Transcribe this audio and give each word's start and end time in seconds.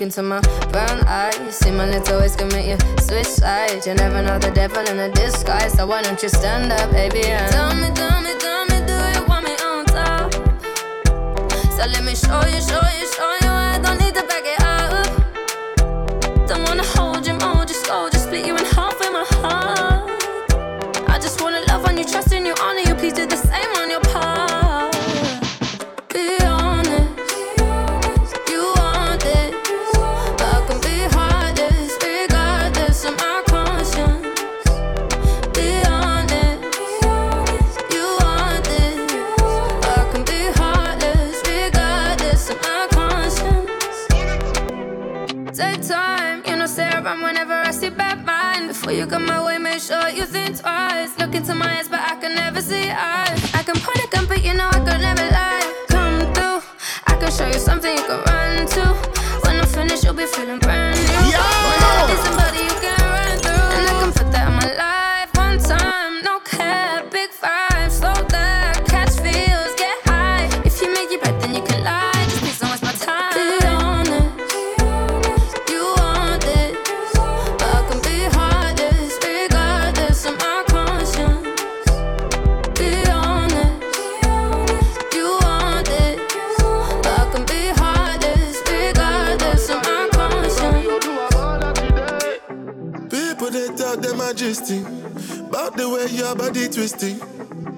look 0.00 0.06
into 0.06 0.22
my 0.22 0.40
brown 0.72 1.00
eyes. 1.06 1.56
See 1.56 1.70
my 1.70 1.88
little 1.88 2.20
ways 2.20 2.34
can 2.34 2.48
make 2.48 2.66
you 2.66 2.78
switch 3.00 3.26
sides. 3.26 3.86
You 3.86 3.94
never 3.94 4.22
know 4.22 4.38
the 4.38 4.50
devil 4.50 4.80
in 4.88 4.98
a 4.98 5.10
disguise, 5.12 5.72
so 5.72 5.86
why 5.86 6.02
don't 6.02 6.22
you 6.22 6.28
stand 6.28 6.72
up, 6.72 6.90
baby? 6.90 7.24
And 7.24 7.52
tell 7.52 7.74
me, 7.74 7.90
tell 7.94 8.20
me, 8.22 8.32
tell 8.38 8.64
me, 8.66 8.78
do 8.86 8.96
you 9.14 9.26
want 9.28 9.44
me 9.44 9.52
on 9.62 9.84
top? 9.86 10.32
So 11.76 11.84
let 11.92 12.02
me 12.04 12.14
show 12.14 12.40
you, 12.46 12.60
show 12.60 12.84
you, 12.96 13.06
show 13.16 13.32
you. 13.42 13.50
I 13.50 13.78
don't 13.82 13.98
need 14.00 14.14
to 14.14 14.24
back 14.24 14.39
the 95.80 95.88
way 95.88 96.06
your 96.10 96.34
body 96.34 96.68
twisting. 96.68 97.18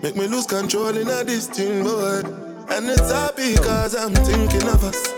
Make 0.03 0.17
me 0.17 0.27
lose 0.27 0.47
control 0.47 0.97
in 0.97 1.07
a 1.07 1.25
thing, 1.25 1.85
boy 1.85 2.23
And 2.69 2.91
it's 2.91 3.13
happy 3.13 3.55
cause 3.55 3.95
I'm 3.95 4.15
thinking 4.15 4.67
of 4.69 4.83
us. 4.83 5.13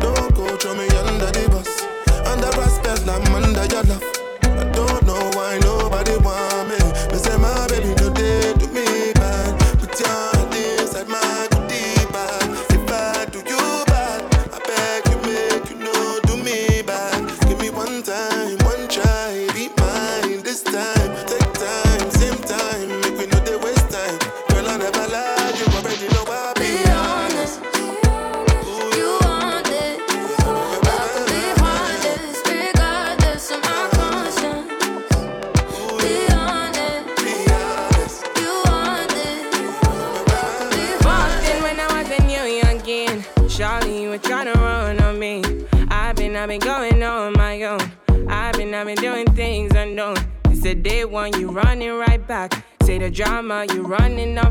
Don't 0.00 0.34
go 0.34 0.56
throw 0.56 0.74
me 0.74 0.88
under 1.00 1.30
the 1.36 1.48
bus. 1.50 1.84
Under 2.26 2.50
respect, 2.60 3.06
I'm 3.08 3.34
under 3.34 3.66
your 3.66 3.82
love 3.84 4.09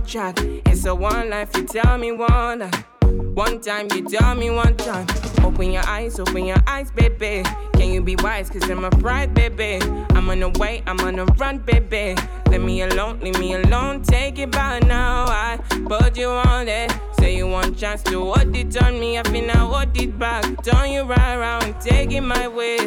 track. 0.09 0.39
It's 0.65 0.85
a 0.85 0.95
one 0.95 1.29
life, 1.29 1.55
you 1.55 1.65
tell 1.65 1.95
me 1.99 2.11
one 2.11 2.59
life. 2.59 2.83
One 3.03 3.61
time, 3.61 3.87
you 3.93 4.03
tell 4.09 4.33
me 4.33 4.49
one 4.49 4.75
time. 4.75 5.05
Open 5.43 5.71
your 5.71 5.85
eyes, 5.85 6.19
open 6.19 6.45
your 6.45 6.57
eyes, 6.65 6.89
baby. 6.89 7.43
Can 7.73 7.91
you 7.91 8.01
be 8.01 8.15
wise? 8.15 8.49
Cause 8.49 8.67
I'm 8.67 8.83
a 8.83 8.89
pride, 8.89 9.35
baby. 9.35 9.77
I'm 10.15 10.27
on 10.31 10.39
the 10.39 10.49
way, 10.57 10.81
I'm 10.87 10.99
on 11.01 11.17
the 11.17 11.25
run, 11.37 11.59
baby. 11.59 12.15
Leave 12.47 12.61
me 12.61 12.81
alone, 12.81 13.19
leave 13.19 13.37
me 13.37 13.53
alone. 13.53 14.01
Take 14.01 14.39
it 14.39 14.51
by 14.51 14.79
now. 14.79 15.25
I 15.27 15.59
put 15.87 16.17
you 16.17 16.29
on 16.29 16.67
it. 16.67 16.91
Say 17.19 17.37
you 17.37 17.47
want 17.47 17.77
chance 17.77 18.01
to 18.03 18.33
hold 18.33 18.55
it 18.55 18.81
on 18.81 18.99
me. 18.99 19.19
I 19.19 19.23
feel 19.23 19.51
I 19.51 19.57
hold 19.57 19.95
it 19.95 20.17
back. 20.17 20.43
Turn 20.63 20.91
you 20.91 21.03
right 21.03 21.35
around, 21.35 21.79
take 21.81 22.11
it 22.11 22.21
my 22.21 22.47
way. 22.47 22.77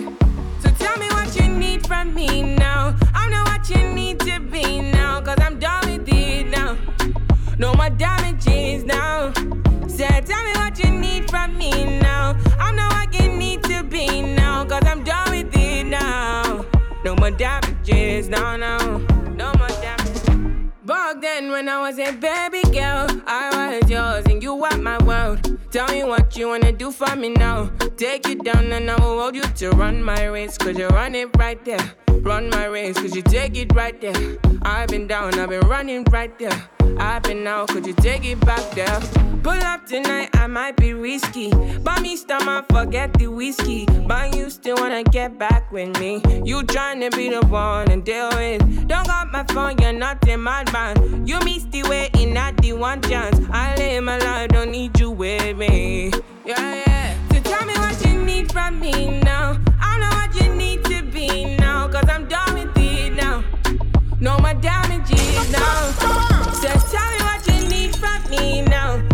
So 0.58 0.70
tell 0.76 0.98
me 0.98 1.06
what 1.10 1.36
you 1.36 1.46
need 1.46 1.86
from 1.86 2.14
me 2.14 2.42
now. 2.42 2.96
I 3.14 3.28
know 3.30 3.44
what 3.44 3.70
you 3.70 3.94
need 3.94 4.18
to 4.20 4.40
be 4.40 4.80
now. 4.80 5.20
Cause 5.20 5.38
I'm 5.40 5.60
done 5.60 5.81
now. 5.81 5.81
No 7.62 7.72
more 7.74 7.90
damages 7.90 8.82
now. 8.82 9.32
Say, 9.86 10.20
tell 10.26 10.42
me 10.42 10.52
what 10.56 10.76
you 10.82 10.90
need 10.90 11.30
from 11.30 11.56
me 11.56 12.00
now. 12.00 12.36
I 12.58 12.72
know 12.72 12.88
what 12.88 13.14
you 13.14 13.28
need 13.28 13.62
to 13.70 13.84
be 13.84 14.20
now. 14.20 14.64
Cause 14.64 14.82
I'm 14.84 15.04
done 15.04 15.30
with 15.30 15.56
it 15.56 15.86
now. 15.86 16.66
No 17.04 17.14
more 17.14 17.30
damages, 17.30 18.28
no, 18.28 18.56
no. 18.56 18.98
No 19.36 19.52
more 19.58 19.68
damages. 19.80 20.28
Back 20.84 21.20
then, 21.20 21.52
when 21.52 21.68
I 21.68 21.78
was 21.78 22.00
a 22.00 22.10
baby 22.10 22.62
girl, 22.72 23.06
I 23.28 23.78
was 23.80 23.88
yours 23.88 24.24
and 24.26 24.42
you 24.42 24.56
were 24.56 24.76
my 24.78 25.00
world. 25.04 25.51
Tell 25.72 25.88
me 25.88 26.04
what 26.04 26.36
you 26.36 26.48
wanna 26.48 26.70
do 26.70 26.92
for 26.92 27.16
me 27.16 27.30
now. 27.30 27.70
Take 27.96 28.28
you 28.28 28.34
down 28.34 28.70
and 28.72 28.90
I 28.90 28.94
will 28.96 29.18
hold 29.18 29.34
you 29.34 29.40
to 29.40 29.70
run 29.70 30.02
my 30.02 30.26
race. 30.26 30.58
Cause 30.58 30.76
you 30.76 30.86
run 30.88 31.14
it 31.14 31.34
right 31.38 31.64
there. 31.64 31.94
Run 32.20 32.50
my 32.50 32.66
race, 32.66 32.98
cause 32.98 33.16
you 33.16 33.22
take 33.22 33.56
it 33.56 33.74
right 33.74 33.98
there. 33.98 34.36
I've 34.60 34.90
been 34.90 35.06
down, 35.06 35.38
I've 35.38 35.48
been 35.48 35.66
running 35.66 36.04
right 36.10 36.38
there. 36.38 36.68
I've 36.98 37.22
been 37.22 37.46
out, 37.46 37.68
could 37.68 37.86
you 37.86 37.94
take 37.94 38.26
it 38.26 38.38
back 38.40 38.70
there? 38.72 39.00
Pull 39.42 39.60
up 39.64 39.86
tonight, 39.86 40.28
I 40.34 40.46
might 40.46 40.76
be 40.76 40.92
risky. 40.92 41.50
Buy 41.78 41.98
me 42.00 42.16
stomach, 42.16 42.66
forget 42.70 43.14
the 43.14 43.28
whiskey. 43.28 43.86
But 44.06 44.36
you 44.36 44.50
still 44.50 44.76
wanna 44.76 45.02
get 45.04 45.38
back 45.38 45.72
with 45.72 45.98
me. 45.98 46.22
You 46.44 46.62
tryna 46.62 47.16
be 47.16 47.30
the 47.30 47.44
one 47.46 47.90
and 47.90 48.04
deal 48.04 48.28
with. 48.36 48.86
Don't 48.88 49.06
got 49.06 49.32
my 49.32 49.44
phone, 49.44 49.78
you're 49.78 49.92
not 49.92 50.28
a 50.28 50.36
madman. 50.36 51.26
You 51.26 51.40
miss 51.40 51.64
the 51.64 51.82
way 51.84 52.10
in 52.18 52.36
at 52.36 52.56
the 52.58 52.74
one 52.74 53.00
chance. 53.02 53.40
I 53.50 53.74
live 53.76 54.04
my 54.04 54.18
life, 54.18 54.50
don't 54.50 54.70
need 54.70 55.00
you 55.00 55.11
with 55.22 55.56
me. 55.56 56.10
Yeah, 56.44 56.82
yeah. 56.84 57.16
So 57.30 57.40
tell 57.42 57.64
me 57.64 57.74
what 57.74 58.04
you 58.04 58.24
need 58.24 58.50
from 58.50 58.80
me 58.80 59.20
now. 59.20 59.56
I 59.80 60.00
know 60.00 60.10
what 60.18 60.34
you 60.34 60.52
need 60.52 60.82
to 60.86 61.00
be 61.12 61.56
now. 61.58 61.86
Cause 61.86 62.08
I'm 62.08 62.26
done 62.26 62.54
with 62.54 62.76
it 62.76 63.14
now. 63.14 63.44
No 64.18 64.36
more 64.38 64.54
damages 64.54 65.52
now. 65.52 65.92
So 66.60 66.68
tell 66.92 67.08
me 67.14 67.20
what 67.28 67.46
you 67.46 67.68
need 67.68 67.94
from 67.94 68.20
me 68.32 68.62
now. 68.62 69.11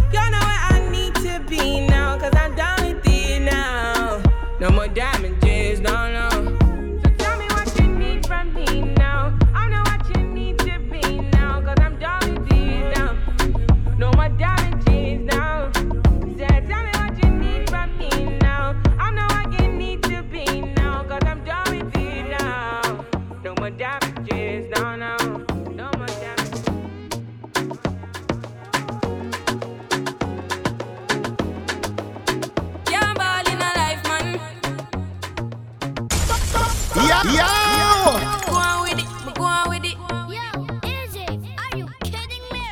Yo! 37.24 37.32
Yo! 37.32 38.14
Go 38.46 38.54
on 38.54 38.82
with 38.82 38.98
it, 39.00 39.34
go 39.34 39.42
on 39.42 39.68
with 39.68 39.84
it. 39.84 39.98
Yo, 39.98 40.38
AJ, 40.86 41.50
are 41.58 41.76
you 41.76 41.88
kidding 42.04 42.46
me? 42.52 42.62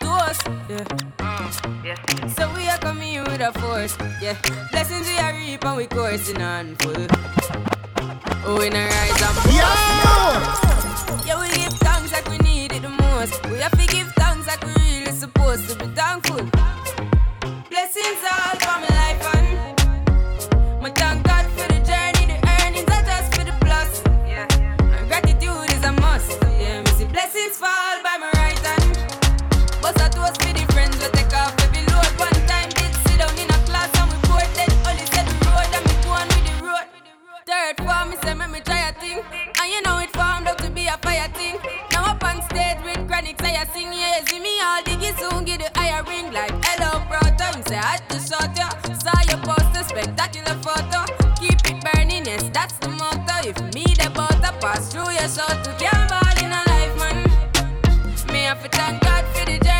To 0.00 0.06
yeah. 0.06 0.84
Mm, 1.18 1.84
yeah. 1.84 2.26
So 2.28 2.50
we 2.54 2.66
are 2.66 2.78
coming 2.78 3.12
in 3.16 3.24
with 3.24 3.42
a 3.42 3.52
force, 3.60 3.98
yeah. 4.22 4.36
Blessings 4.70 5.06
we 5.06 5.18
are 5.18 5.34
reap 5.34 5.62
and 5.66 5.76
we 5.76 5.86
coursing 5.86 6.40
on 6.40 6.76
full. 6.76 7.06
Oh, 8.46 8.56
we 8.58 8.68
a 8.68 8.88
rise 8.88 9.20
up. 9.20 9.36
Yo! 9.52 9.68
Yeah, 11.26 11.38
we 11.38 11.48
give 11.54 11.74
thanks 11.80 12.10
like 12.12 12.26
we 12.30 12.38
need 12.38 12.72
it 12.72 12.80
the 12.80 12.88
most. 12.88 13.44
We 13.50 13.58
have 13.58 13.72
to 13.72 13.86
give 13.86 14.10
thanks 14.16 14.46
like 14.46 14.64
we 14.64 14.72
really 14.72 15.12
supposed 15.12 15.68
to 15.68 15.76
be 15.76 15.89
your 55.20 55.28
soul 55.28 55.62
to 55.62 55.72
can't 55.78 56.08
ball 56.08 56.44
in 56.44 56.50
a 56.50 56.62
life 56.70 56.96
man. 56.98 57.16
Me 58.32 58.40
have 58.44 58.62
to 58.62 58.68
thank 58.70 59.02
God 59.02 59.24
for 59.34 59.44
the 59.44 59.58
journey, 59.58 59.79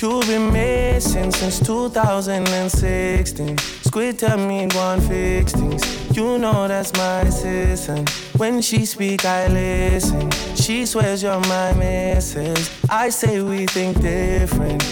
You've 0.00 0.28
been 0.28 0.52
missing 0.52 1.32
since 1.32 1.58
2016. 1.58 3.58
Squid 3.58 4.16
tell 4.16 4.38
me 4.38 4.68
one 4.68 5.00
fix 5.00 5.52
things. 5.52 6.16
You 6.16 6.38
know 6.38 6.68
that's 6.68 6.96
my 6.96 7.22
assistant. 7.22 8.08
When 8.36 8.62
she 8.62 8.86
speak, 8.86 9.24
I 9.24 9.48
listen. 9.48 10.30
She 10.54 10.86
swears 10.86 11.20
you're 11.20 11.40
my 11.40 11.72
missus. 11.72 12.70
I 12.88 13.08
say 13.08 13.42
we 13.42 13.66
think 13.66 14.00
different. 14.00 14.84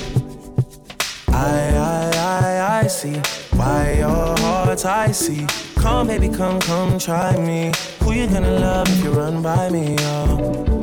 I, 1.29 1.77
I, 1.77 2.11
I, 2.17 2.81
I 2.81 2.87
see 2.89 3.21
why 3.57 3.93
your 3.99 4.37
heart's 4.41 4.85
icy. 4.85 5.47
Come, 5.77 6.09
baby, 6.09 6.29
come, 6.29 6.59
come, 6.59 6.99
try 6.99 7.37
me. 7.37 7.71
Who 8.03 8.13
you 8.13 8.27
gonna 8.27 8.59
love 8.59 8.89
if 8.89 9.05
you 9.05 9.13
run 9.13 9.41
by 9.41 9.71
me, 9.71 9.95
oh? 10.01 10.76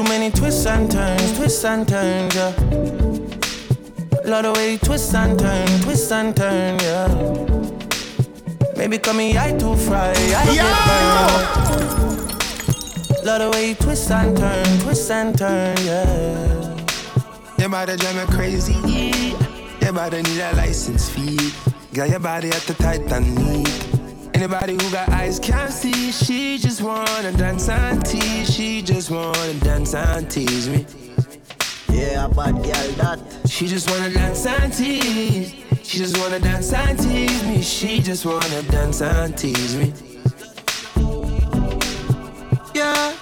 Too 0.00 0.08
many 0.08 0.30
twists 0.30 0.64
and 0.64 0.90
turns, 0.90 1.36
twists 1.36 1.62
and 1.62 1.86
turns, 1.86 2.34
yeah. 2.34 2.54
Love 4.24 4.44
the 4.44 4.52
way 4.56 4.72
you 4.72 4.78
twist 4.78 5.14
and 5.14 5.38
turn, 5.38 5.68
twists 5.82 6.10
and 6.10 6.34
turn, 6.34 6.78
yeah. 6.80 7.06
Maybe 8.78 8.96
call 8.96 9.12
me 9.12 9.36
I 9.36 9.52
too 9.58 9.76
fry, 9.76 10.14
I 10.16 10.54
get 10.54 10.64
burned. 12.16 13.26
Love 13.26 13.40
the 13.42 13.50
way 13.52 13.68
you 13.68 13.74
twist 13.74 14.10
and 14.10 14.34
turn, 14.34 14.78
twists 14.78 15.10
and 15.10 15.36
turn, 15.36 15.76
yeah. 15.84 16.76
Your 17.58 17.68
body 17.68 17.96
drive 17.96 18.16
me 18.16 18.24
crazy. 18.34 18.72
Your 19.82 19.92
body 19.92 20.22
need 20.22 20.40
a 20.40 20.56
license 20.56 21.10
fee. 21.10 21.52
Got 21.92 22.08
your 22.08 22.20
body 22.20 22.48
at 22.48 22.62
the 22.62 22.72
tight 22.72 23.12
and 23.12 23.34
neat. 23.34 23.69
Anybody 24.40 24.72
who 24.72 24.90
got 24.90 25.06
eyes 25.10 25.38
can't 25.38 25.70
see. 25.70 26.10
She 26.10 26.56
just 26.56 26.80
wanna 26.80 27.30
dance 27.32 27.68
and 27.68 28.02
tease. 28.06 28.48
She 28.48 28.80
just 28.80 29.10
wanna 29.10 29.52
dance 29.60 29.94
and 29.94 30.30
tease 30.30 30.66
me. 30.66 30.86
Yeah, 31.90 32.26
bad 32.28 32.54
girl 32.54 32.90
that. 33.02 33.18
She 33.46 33.66
just 33.66 33.90
wanna 33.90 34.08
dance 34.08 34.46
and 34.46 34.72
tease. 34.72 35.52
She 35.82 35.98
just 35.98 36.16
wanna 36.16 36.40
dance 36.40 36.72
and 36.72 36.98
tease 36.98 37.42
me. 37.44 37.60
She 37.60 38.00
just 38.00 38.24
wanna 38.24 38.62
dance 38.62 39.02
and 39.02 39.36
tease 39.36 39.76
me. 39.76 39.92
Yeah. 42.74 43.12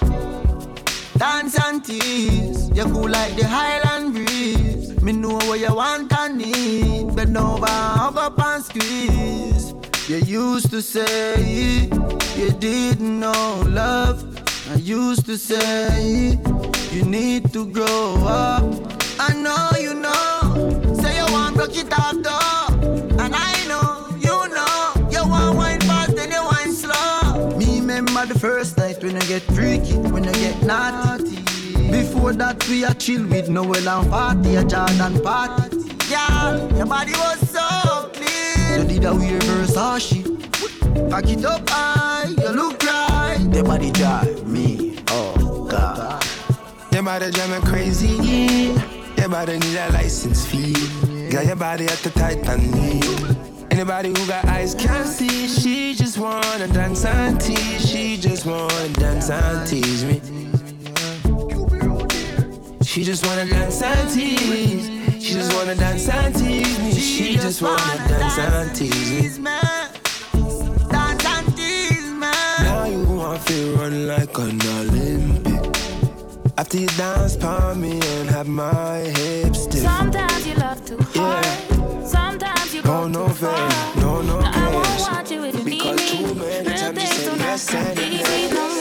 Dance 1.17 1.59
and 1.59 1.83
tease. 1.83 2.69
You 2.69 2.85
cool 2.85 3.09
like 3.09 3.35
the 3.35 3.45
Highland 3.45 4.13
breeze. 4.13 5.01
Me 5.01 5.11
know 5.11 5.33
what 5.33 5.59
you 5.59 5.75
want 5.75 6.13
and 6.17 6.37
need. 6.37 7.13
Bend 7.13 7.37
over, 7.37 7.67
hug 7.67 8.15
up 8.15 8.39
and 8.39 8.63
squeeze. 8.63 9.73
You 10.09 10.17
used 10.25 10.71
to 10.71 10.81
say 10.81 11.87
you 12.35 12.49
didn't 12.53 13.19
know 13.19 13.61
love. 13.67 14.25
I 14.71 14.77
used 14.77 15.27
to 15.27 15.37
say 15.37 16.39
you 16.91 17.03
need 17.03 17.53
to 17.53 17.67
grow 17.67 18.15
up. 18.25 18.63
I 19.19 19.35
know 19.35 19.69
you 19.79 19.93
know. 19.93 20.95
Say 20.95 21.15
you 21.15 21.31
want 21.31 21.57
broke 21.57 21.77
it 21.77 21.93
off 21.93 22.15
though. 22.23 23.21
And 23.23 23.35
I 23.35 23.53
know, 23.67 24.07
you 24.17 24.49
know. 24.49 25.09
You 25.11 25.29
want 25.29 25.55
wine 25.55 25.81
fast 25.81 26.17
and 26.17 26.33
you 26.33 26.43
wine 26.43 26.73
slow. 26.73 27.55
Me 27.59 27.79
remember 27.79 28.25
the 28.25 28.39
first 28.39 28.79
night 28.79 29.03
when 29.03 29.13
you 29.13 29.27
get 29.27 29.43
freaky, 29.43 29.95
when 30.09 30.23
you 30.23 30.31
get 30.31 30.59
naughty. 30.63 31.35
Before 31.91 32.33
that 32.33 32.67
we 32.67 32.83
a 32.83 32.95
chill 32.95 33.27
with 33.27 33.47
Noel 33.47 33.87
and 33.87 34.09
party, 34.09 34.55
a 34.55 34.63
Jordan 34.63 35.21
party. 35.21 35.77
Girl, 36.09 36.77
your 36.77 36.87
body 36.87 37.11
was 37.11 37.47
so. 37.47 38.09
You 38.79 38.85
did 38.85 39.03
a 39.03 39.13
weird 39.13 39.41
Versace. 39.41 40.23
Pack 41.09 41.27
it 41.27 41.43
up 41.43 41.69
high, 41.69 42.29
you 42.29 42.49
look 42.49 42.81
right. 42.83 43.37
Your 43.51 43.65
body 43.65 43.91
drive 43.91 44.47
me, 44.47 44.95
oh 45.09 45.67
God. 45.69 46.23
Your 46.93 47.03
body 47.03 47.29
drive 47.29 47.49
me 47.49 47.69
crazy. 47.69 48.07
Your 49.17 49.27
body 49.27 49.59
need 49.59 49.75
a 49.75 49.91
license 49.91 50.45
fee. 50.45 50.75
Got 51.29 51.45
your 51.47 51.57
body 51.57 51.87
at 51.87 51.97
the 51.97 52.09
tight 52.11 52.37
and. 52.47 53.69
Anybody 53.69 54.09
who 54.09 54.25
got 54.25 54.45
eyes 54.45 54.75
can't 54.75 55.05
see. 55.05 55.49
She 55.49 55.93
just 55.93 56.17
wanna 56.17 56.69
dance 56.69 57.03
and 57.03 57.39
tease. 57.41 57.85
She 57.85 58.15
just 58.15 58.45
wanna 58.45 58.89
dance 58.93 59.29
and 59.29 59.67
tease 59.67 60.05
me. 60.05 60.21
She 62.85 63.03
just 63.03 63.25
wanna 63.25 63.45
dance 63.45 63.81
and 63.81 64.09
tease. 64.09 64.98
She 65.19 65.33
just 65.33 65.53
wanna 65.55 65.75
dance 65.75 66.07
and 66.09 66.33
tease 66.35 66.79
me. 66.79 66.91
She 66.93 67.33
just 67.35 67.61
wanna 67.61 67.77
dance 68.07 68.37
and 68.37 68.75
tease 68.75 69.37
me. 69.39 69.51
Dance 70.89 71.25
and 71.25 71.57
tease 71.57 72.11
me. 72.11 72.31
Now 72.67 72.85
you 72.85 73.03
want 73.03 73.45
to 73.47 73.75
run 73.75 74.07
like 74.07 74.37
an 74.37 74.61
Olympic. 74.61 75.75
After 76.57 76.77
you 76.79 76.87
dance 76.97 77.35
upon 77.35 77.81
me 77.81 77.99
and 78.01 78.29
have 78.29 78.47
my 78.47 78.99
hips 78.99 79.63
stiff. 79.63 79.81
Sometimes 79.83 80.47
you 80.47 80.55
love 80.55 80.83
too 80.85 80.97
hard. 81.15 81.45
Sometimes 82.07 82.73
you 82.73 82.81
go 82.81 83.07
No, 83.07 83.07
no 83.07 83.27
too 83.27 83.33
fair, 83.35 83.69
far. 83.69 83.95
no, 84.01 84.21
no 84.21 84.39
Now, 84.39 84.51
I 84.53 84.73
won't 84.73 84.99
want 85.01 85.31
you 85.31 85.43
if 85.45 85.55
you 85.59 85.63
need 85.65 85.83
Because 85.83 86.11
too 86.11 86.33
me. 86.35 86.41
many 86.41 86.69
Real 86.69 86.93
things 86.93 87.25
don't 87.25 87.39
have 87.39 87.65
to 87.67 87.77
yes. 87.77 87.99
easy, 87.99 88.53
no. 88.55 88.78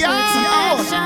Yo! 0.00 0.08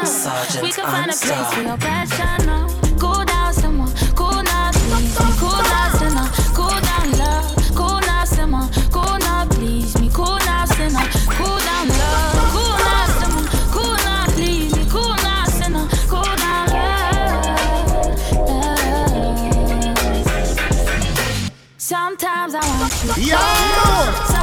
Sergeant, 0.04 0.62
we 0.62 0.70
can 0.70 0.84
find 0.86 1.10
a 1.10 1.14
place 1.14 1.54
for 1.54 1.62
your 1.62 1.76
pressure 1.78 2.46
No, 2.46 2.68
Cool 2.96 3.24
down 3.24 3.52
someone. 3.52 3.92
Cool 4.14 4.42
now, 4.44 4.70
please. 4.70 5.16
Cool 5.40 5.50
down 5.50 5.90
someone. 5.98 6.30
Cool 6.54 6.80
down 6.80 7.10
love. 7.18 7.74
Cool 7.74 8.00
now, 8.06 8.24
someone. 8.24 8.70
Cool 8.92 9.18
now, 9.18 9.46
please 9.50 9.98
me. 10.00 10.08
Cool 10.10 10.38
now, 10.46 10.64
someone. 10.66 11.08
Cool 11.10 11.58
down 11.58 11.88
love. 11.88 12.52
Cool 12.54 12.76
now, 12.86 13.06
someone. 13.18 13.46
Cool 13.74 13.96
now, 13.96 14.26
please 14.28 14.76
me. 14.76 14.84
Cool 14.88 15.16
now, 15.26 15.44
someone. 15.46 15.88
Cool 16.06 16.36
down 16.36 16.68
love. 16.70 17.58
Sometimes 21.78 22.54
I 22.54 22.60
want 22.78 23.18
you. 23.18 23.32
Yo! 23.32 24.33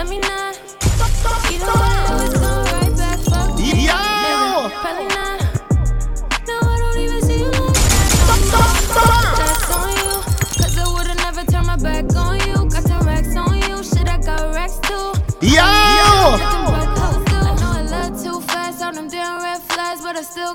Let 0.00 0.08
me 0.08 0.18
not. 0.18 0.56
You 1.52 1.58
know 1.58 1.74
I 1.76 2.06
always 2.08 2.32
come 2.32 2.64
right 2.72 2.96
back. 2.96 3.18
Fuck. 3.18 3.58
Yo! 3.60 4.70
Probably 4.80 5.08
not. 5.08 5.30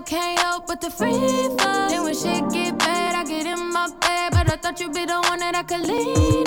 Can't 0.06 0.40
help 0.40 0.68
but 0.68 0.84
free 0.92 1.14
fall. 1.58 1.90
Then 1.90 2.04
when 2.04 2.14
shit 2.14 2.50
get 2.52 2.78
bad, 2.78 3.16
I 3.16 3.24
get 3.24 3.46
in 3.46 3.72
my 3.72 3.88
bed. 4.02 4.32
But 4.34 4.52
I 4.52 4.56
thought 4.58 4.80
you'd 4.80 4.94
be 4.94 5.06
the 5.06 5.20
one 5.22 5.40
that 5.40 5.56
I 5.56 5.64
could 5.64 5.82
lean 5.82 6.45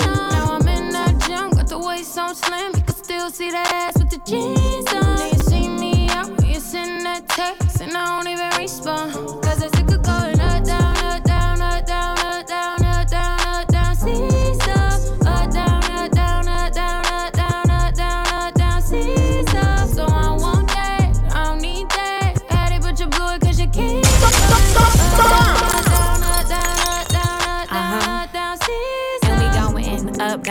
so 2.19 2.33
slim, 2.33 2.71
you 2.75 2.83
can 2.83 2.95
still 2.95 3.29
see 3.29 3.49
the 3.49 3.57
ass 3.57 3.97
with 3.97 4.09
the 4.09 4.19
jeans 4.29 4.91
on. 4.93 5.15
Then 5.15 5.31
you 5.33 5.39
see 5.39 5.67
me 5.69 6.09
out 6.09 6.29
you 6.45 6.59
send 6.59 7.05
that 7.05 7.29
text, 7.29 7.79
and 7.81 7.95
I 7.95 8.03
don't 8.05 8.27
even 8.27 8.49
respond. 8.57 9.13
Cause 9.43 9.61
it's 9.63 9.79
a 9.79 9.88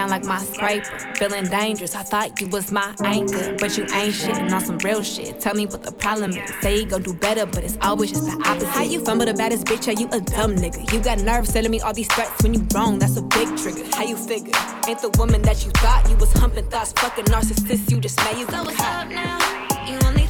like 0.09 0.25
my 0.25 0.39
scraper. 0.39 0.99
Feeling 1.17 1.45
dangerous, 1.47 1.95
I 1.95 2.03
thought 2.03 2.41
you 2.41 2.49
was 2.49 2.71
my 2.73 2.95
anchor. 3.05 3.57
But 3.59 3.77
you 3.77 3.87
ain't 3.93 4.15
shit 4.15 4.37
and 4.37 4.53
on 4.53 4.61
some 4.61 4.79
real 4.79 5.03
shit. 5.03 5.41
Tell 5.41 5.55
me 5.55 5.67
what 5.67 5.83
the 5.83 5.93
problem 5.93 6.33
is. 6.33 6.51
Say 6.61 6.81
you 6.81 6.87
gon' 6.87 7.03
do 7.03 7.15
better, 7.15 7.47
but 7.47 7.65
it's 7.65 7.79
always 7.83 8.11
just 8.11 8.25
the 8.27 8.33
opposite. 8.49 8.69
How 8.69 8.83
you 8.83 9.05
fumble 9.05 9.27
the 9.27 9.35
baddest 9.35 9.67
bitch? 9.67 9.89
Are 9.89 9.99
you 9.99 10.07
a 10.13 10.21
dumb 10.21 10.57
nigga? 10.57 10.93
You 10.93 11.01
got 11.01 11.19
nerves 11.21 11.53
telling 11.53 11.71
me 11.71 11.81
all 11.81 11.93
these 11.93 12.09
threats 12.09 12.43
when 12.43 12.55
you 12.55 12.67
wrong. 12.75 12.99
That's 12.99 13.17
a 13.17 13.23
big 13.23 13.57
trigger. 13.57 13.85
How 13.97 14.05
you 14.05 14.17
figure? 14.17 14.53
Ain't 14.87 15.01
the 15.01 15.11
woman 15.19 15.43
that 15.43 15.65
you 15.65 15.71
thought 15.73 16.09
you 16.09 16.17
was 16.17 16.33
humping 16.33 16.67
thoughts, 16.67 16.93
fucking 16.93 17.27
narcissist. 17.27 17.91
You 17.91 18.01
just 18.01 18.19
made 18.25 18.39
you 18.39 18.47
so 18.47 18.63
what's 18.65 18.81
up 18.81 19.09
now? 19.09 19.39
You 19.87 19.99
only 20.07 20.28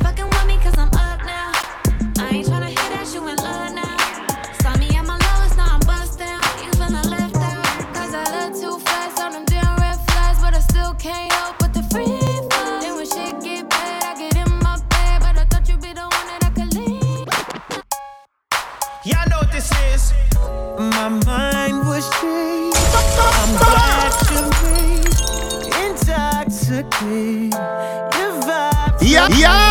intoxicate. 27.08 27.58
Your 29.00 29.67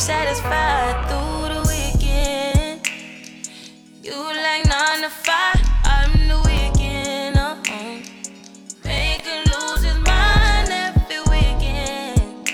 satisfied 0.00 0.96
through 1.10 1.52
the 1.54 1.60
weekend. 1.68 2.88
You 4.02 4.14
like 4.14 4.64
nine 4.64 5.02
to 5.02 5.10
five, 5.10 5.60
I'm 5.84 6.12
the 6.26 6.38
weekend. 6.46 7.36
Uh-uh. 7.36 8.00
Mind 10.06 10.70
every 10.70 11.20
weekend. 11.30 12.48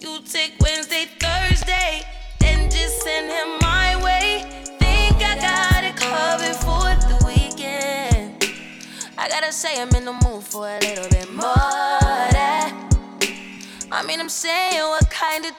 You 0.00 0.20
take 0.24 0.54
Wednesday, 0.60 1.06
Thursday, 1.20 2.02
then 2.40 2.68
just 2.68 3.00
send 3.02 3.30
him 3.30 3.58
my 3.60 4.02
way. 4.02 4.64
Think 4.80 5.22
I 5.22 5.36
got 5.40 5.84
it 5.84 5.94
covered 5.94 6.56
for 6.56 6.96
the 7.10 7.16
weekend. 7.24 8.44
I 9.16 9.28
gotta 9.28 9.52
say 9.52 9.80
I'm 9.80 9.94
in 9.94 10.04
the 10.04 10.12
mood 10.12 10.42
for 10.42 10.66
a 10.68 10.80
little 10.80 11.08
bit 11.10 11.32
more. 11.32 11.44
That. 12.34 12.72
I 13.92 14.02
mean, 14.02 14.18
I'm 14.18 14.28
saying 14.28 14.82
what 14.82 15.08
kind 15.08 15.44
of 15.46 15.53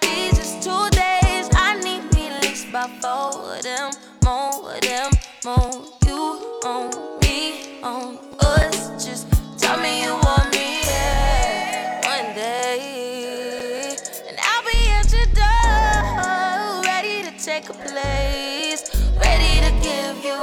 two 0.66 0.90
days. 0.90 1.48
I 1.54 1.80
need 1.84 2.04
me 2.16 2.26
least 2.42 2.70
about 2.70 2.90
four 3.00 3.54
of 3.54 3.62
them, 3.62 3.92
more 4.24 4.74
of 4.74 4.82
them, 4.82 5.12
more. 5.46 5.86
You 6.08 6.22
on 6.66 6.90
me, 7.22 7.84
on 7.84 8.18
us. 8.40 9.06
Just 9.06 9.28
tell 9.60 9.78
me 9.78 10.02
you 10.02 10.14
want 10.26 10.50
me, 10.56 10.82
yeah. 10.82 12.02
One 12.10 12.34
day, 12.34 13.96
and 14.28 14.38
I'll 14.42 14.66
be 14.66 14.90
at 14.98 15.14
your 15.14 15.30
door, 15.38 16.82
ready 16.82 17.22
to 17.30 17.34
take 17.38 17.70
a 17.70 17.74
place, 17.74 18.82
ready 19.22 19.54
to 19.66 19.72
give 19.86 20.18
you 20.26 20.40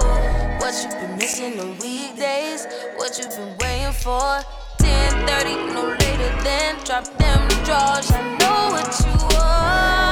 what 0.62 0.72
you've 0.85 1.00
been 1.02 1.18
missing 1.18 1.58
on 1.58 1.76
weekdays, 1.78 2.68
what 2.94 3.18
you've 3.18 3.35
been 3.35 3.56
waiting 3.58 3.96
for. 4.04 4.38
10:30, 4.78 5.74
no 5.74 5.82
later 5.98 6.32
than 6.46 6.76
drop 6.85 7.06
them 7.18 7.42
drawers. 7.66 8.08
I 8.12 8.22
know 8.38 8.70
what 8.70 8.87
you 9.04 9.37
want. 9.37 10.12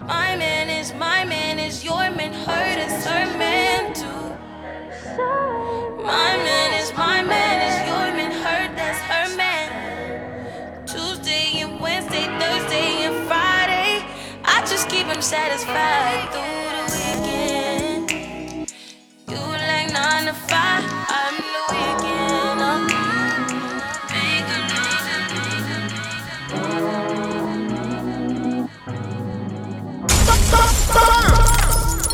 My 0.00 0.34
man 0.36 0.70
is 0.70 0.94
my 0.94 1.24
man 1.24 1.58
is 1.58 1.84
your 1.84 2.10
man. 2.10 2.32
Hurt 2.32 2.78
is 2.78 3.04
her 3.04 3.38
man 3.38 3.92
too. 3.94 4.36
My 6.02 6.36
man 6.36 6.80
is 6.80 6.92
my 6.96 7.22
man 7.22 7.56
is 7.68 7.76
your 7.86 8.08
man. 8.16 8.32
Hurt 8.32 8.76
that's 8.76 8.98
her 9.12 9.36
man. 9.36 10.86
Tuesday 10.86 11.60
and 11.60 11.80
Wednesday, 11.80 12.26
Thursday 12.40 13.04
and 13.04 13.28
Friday. 13.28 14.04
I 14.44 14.60
just 14.70 14.88
keep 14.88 15.06
him 15.06 15.20
satisfied 15.20 16.32
through 16.32 16.69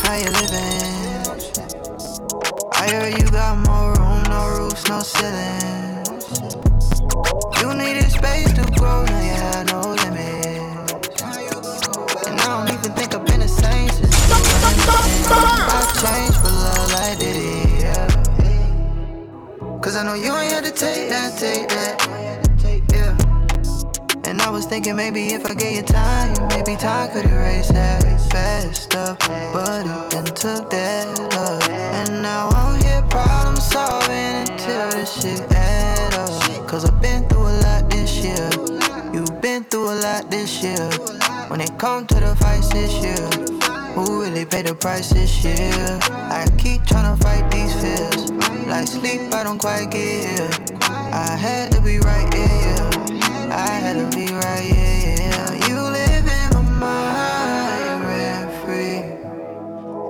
How 0.07 0.14
you 0.14 0.31
living? 0.31 1.27
I 2.75 2.87
hear 2.88 3.09
you 3.19 3.29
got 3.33 3.59
more 3.66 3.92
room, 3.95 4.23
no 4.31 4.49
roofs, 4.57 4.87
no 4.88 5.01
ceilings. 5.01 6.31
You 7.61 7.75
needed 7.75 8.09
space 8.12 8.53
to 8.53 8.62
grow, 8.79 9.05
now 9.05 9.21
you 9.21 9.33
had 9.33 9.66
no 9.66 9.81
limits. 9.81 10.92
And 12.25 12.40
I 12.40 12.47
don't 12.47 12.69
even 12.73 12.92
think 12.92 13.16
I've 13.16 13.27
been 13.27 13.40
the 13.40 13.49
same 13.49 13.88
since 13.88 14.14
I 14.31 15.83
changed 16.01 16.38
for 16.38 16.53
love, 16.53 16.95
I 16.95 17.16
did 17.19 17.37
it, 17.37 17.83
yeah. 17.83 18.07
Cause 19.81 19.97
I 19.97 20.05
know 20.05 20.14
you 20.14 20.33
ain't 20.37 20.53
had 20.53 20.64
to 20.66 20.71
take 20.71 21.09
that, 21.09 21.37
take 21.37 21.69
that. 21.71 22.46
I 24.47 24.49
was 24.49 24.65
thinking 24.65 24.95
maybe 24.95 25.35
if 25.35 25.45
I 25.45 25.55
gave 25.55 25.75
you 25.75 25.83
time, 25.83 26.33
maybe 26.51 26.77
time 26.77 27.11
could 27.11 27.25
erase 27.29 27.67
that 27.71 28.05
bad 28.31 28.77
stuff. 28.77 29.19
But 29.53 29.85
it 29.85 30.11
then 30.13 30.25
took 30.25 30.71
that 30.71 31.19
love. 31.35 31.69
And 31.69 32.23
now 32.23 32.51
I'm 32.51 32.81
here 32.81 33.03
problem 33.11 33.57
solving 33.57 34.47
until 34.47 34.89
this 34.91 35.21
shit 35.21 35.41
add 35.51 36.15
up. 36.15 36.69
Cause 36.69 36.85
I've 36.85 37.03
been 37.03 37.29
through 37.29 37.49
a 37.49 37.55
lot 37.67 37.91
this 37.91 38.23
year. 38.23 38.49
You've 39.13 39.43
been 39.43 39.65
through 39.65 39.91
a 39.91 39.97
lot 39.99 40.31
this 40.31 40.63
year. 40.63 40.91
When 41.49 41.61
it 41.61 41.77
comes 41.77 42.07
to 42.13 42.21
the 42.21 42.37
fights 42.37 42.69
this 42.69 42.95
year. 43.03 43.27
Who 43.97 44.23
really 44.23 44.45
paid 44.45 44.67
the 44.67 44.77
price 44.77 45.09
this 45.09 45.43
year? 45.43 45.99
I 46.13 46.47
keep 46.57 46.87
trying 46.87 47.11
to 47.11 47.21
fight 47.25 47.51
these 47.51 47.75
fears. 47.83 48.31
Like 48.69 48.87
sleep, 48.87 49.23
I 49.35 49.43
don't 49.43 49.59
quite 49.59 49.91
get 49.91 50.39
here. 50.39 50.79
I 51.13 51.35
had 51.35 51.73
to 51.73 51.81
be 51.81 51.99
right, 51.99 52.33
yeah. 52.33 52.76
I 53.57 53.69
had 53.69 53.95
to 53.95 54.14
be 54.14 54.27
right, 54.35 54.69
yeah, 54.69 55.16
yeah. 55.16 55.66
You 55.66 55.81
live 55.81 56.27
in 56.29 56.49
my 56.53 56.62
mind, 56.85 58.05
rent 58.05 58.53
free. 58.61 59.01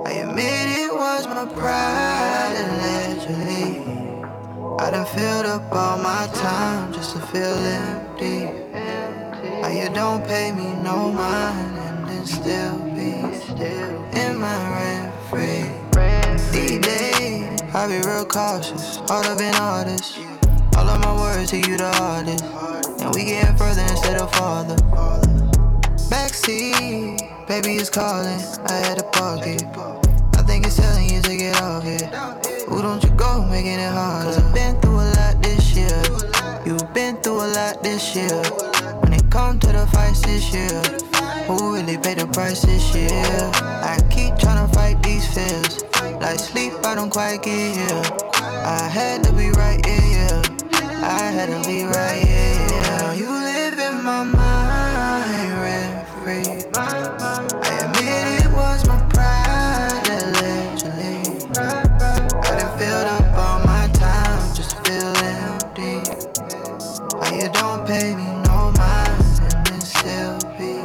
I 0.03 0.11
admit 0.19 0.67
it 0.83 0.93
was 0.93 1.25
my 1.27 1.45
pride, 1.55 2.55
allegedly. 2.67 3.87
I 4.79 4.91
done 4.91 5.05
filled 5.05 5.45
up 5.45 5.71
all 5.71 5.97
my 5.97 6.27
time 6.33 6.91
just 6.91 7.15
to 7.15 7.21
feel 7.21 7.57
empty. 7.79 8.51
How 9.61 9.69
you 9.69 9.87
don't 9.95 10.27
pay 10.27 10.51
me 10.51 10.67
no 10.83 11.09
mind 11.09 11.77
and 11.77 12.09
then 12.09 12.25
still 12.25 12.77
be 12.97 13.33
still 13.39 14.03
in 14.11 14.37
my 14.37 14.57
rent 14.75 15.13
free. 15.29 15.71
Days. 16.51 17.61
I 17.73 17.87
be 17.87 18.05
real 18.05 18.25
cautious, 18.25 18.97
all 19.09 19.23
up 19.23 19.39
in 19.39 19.55
all 19.55 19.85
this. 19.85 20.36
All 20.77 20.87
of 20.87 21.01
my 21.01 21.13
words 21.15 21.49
to 21.49 21.57
you 21.57 21.75
the 21.75 21.91
hardest. 21.93 22.43
And 23.01 23.13
we 23.15 23.25
getting 23.25 23.57
further 23.57 23.81
instead 23.81 24.21
of 24.21 24.31
farther. 24.35 24.75
Backseat, 26.11 27.47
baby 27.47 27.77
is 27.77 27.89
calling. 27.89 28.39
I 28.65 28.73
had 28.85 29.01
park 29.11 29.47
it. 29.47 29.65
I 30.37 30.43
think 30.43 30.67
it's 30.67 30.77
telling 30.77 31.09
you 31.09 31.21
to 31.23 31.35
get 31.35 31.59
off 31.61 31.83
it. 31.83 32.03
Who 32.69 32.81
don't 32.83 33.03
you 33.03 33.09
go, 33.11 33.43
making 33.45 33.79
it 33.79 33.91
hard? 33.91 34.25
Cause 34.25 34.37
I've 34.37 34.53
been 34.53 34.79
through 34.79 34.99
a 34.99 35.09
lot 35.17 35.41
this 35.41 35.75
year. 35.75 36.01
You've 36.63 36.93
been 36.93 37.17
through 37.17 37.41
a 37.41 37.49
lot 37.57 37.81
this 37.81 38.15
year. 38.15 38.41
When 39.01 39.13
it 39.13 39.29
comes 39.31 39.61
to 39.61 39.71
the 39.73 39.87
fights 39.87 40.21
this 40.21 40.53
year. 40.53 40.81
Who 41.47 41.73
really 41.75 41.97
paid 41.97 42.19
the 42.19 42.27
price 42.27 42.61
this 42.61 42.93
year? 42.93 43.09
I 43.63 43.97
keep 44.11 44.37
trying 44.37 44.67
to 44.67 44.73
fight 44.75 45.01
these 45.01 45.25
fears. 45.33 45.83
Like 46.21 46.39
sleep, 46.39 46.73
I 46.83 46.93
don't 46.93 47.09
quite 47.09 47.41
get 47.41 47.77
here. 47.77 48.03
I 48.35 48.89
had 48.91 49.23
to 49.23 49.31
be 49.31 49.49
right, 49.51 49.79
yeah. 49.87 50.06
I 50.99 51.31
had 51.31 51.47
to 51.49 51.59
be 51.67 51.83
right, 51.83 52.23
yeah. 52.25 53.13
You 53.13 53.29
live 53.29 53.77
in 53.79 54.03
my 54.03 54.23
mind, 54.23 55.51
rent 55.61 56.07
free. 56.09 56.65
I 56.75 56.81
admit 57.83 58.45
it 58.45 58.51
was 58.51 58.87
my 58.87 58.99
pride, 59.13 60.07
allegedly. 60.09 61.21
I 61.55 61.61
done 62.57 62.77
filled 62.77 63.07
up 63.07 63.27
all 63.37 63.59
my 63.65 63.87
time, 63.93 64.55
just 64.55 64.71
to 64.71 64.77
feel 64.83 65.13
empty. 65.17 66.01
Why 67.15 67.29
you 67.41 67.49
don't 67.53 67.85
pay 67.87 68.15
me 68.15 68.25
no 68.45 68.71
mind 68.77 69.23
and 69.53 69.65
then 69.67 69.81
still 69.81 70.37
be 70.57 70.81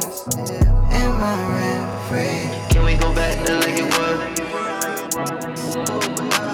in 0.95 1.09
my 1.19 1.35
rent 1.49 1.89
free? 2.07 2.49
Can 2.69 2.85
we 2.85 2.95
go 2.95 3.13
back 3.13 3.45
to 3.45 3.55
like 3.55 3.79
it 3.79 3.89
was? 3.97 4.19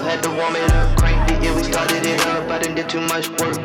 Had 0.04 0.22
to 0.24 0.30
warm 0.30 0.56
it 0.56 0.72
up, 0.72 0.99
yeah, 1.42 1.54
we 1.54 1.62
started 1.62 2.04
it 2.04 2.20
up. 2.26 2.48
I 2.50 2.58
done 2.58 2.74
did 2.74 2.88
too 2.88 3.00
much 3.00 3.28
work. 3.30 3.58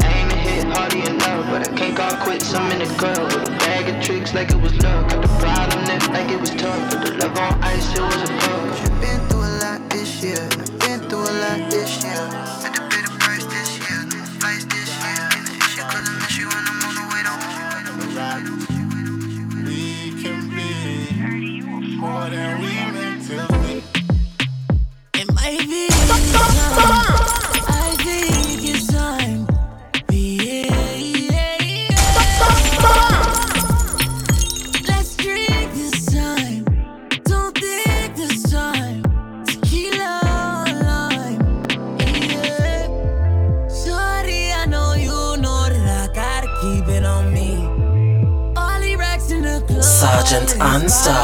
I 0.00 0.08
ain't 0.18 0.32
hit 0.32 0.64
hardly 0.64 1.02
enough, 1.02 1.46
but 1.50 1.68
I 1.68 1.72
can't 1.76 1.96
call 1.96 2.16
quits. 2.24 2.52
I'm 2.54 2.70
in 2.72 2.78
the 2.80 2.94
club 2.96 3.18
with 3.32 3.48
a 3.48 3.52
bag 3.58 3.94
of 3.94 4.02
tricks 4.02 4.34
like 4.34 4.50
it 4.50 4.60
was 4.60 4.74
luck. 4.82 5.08
Got 5.10 5.22
the 5.22 5.28
problem 5.38 5.84
there 5.86 6.00
like 6.14 6.30
it 6.30 6.40
was 6.40 6.50
tough, 6.50 6.90
but 6.90 7.04
the 7.06 7.12
love 7.18 7.38
on 7.38 7.62
ice, 7.62 7.92
it 7.94 8.00
was 8.00 8.30
a 8.30 8.51
Sergeant 50.92 51.21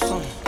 Right 0.00 0.41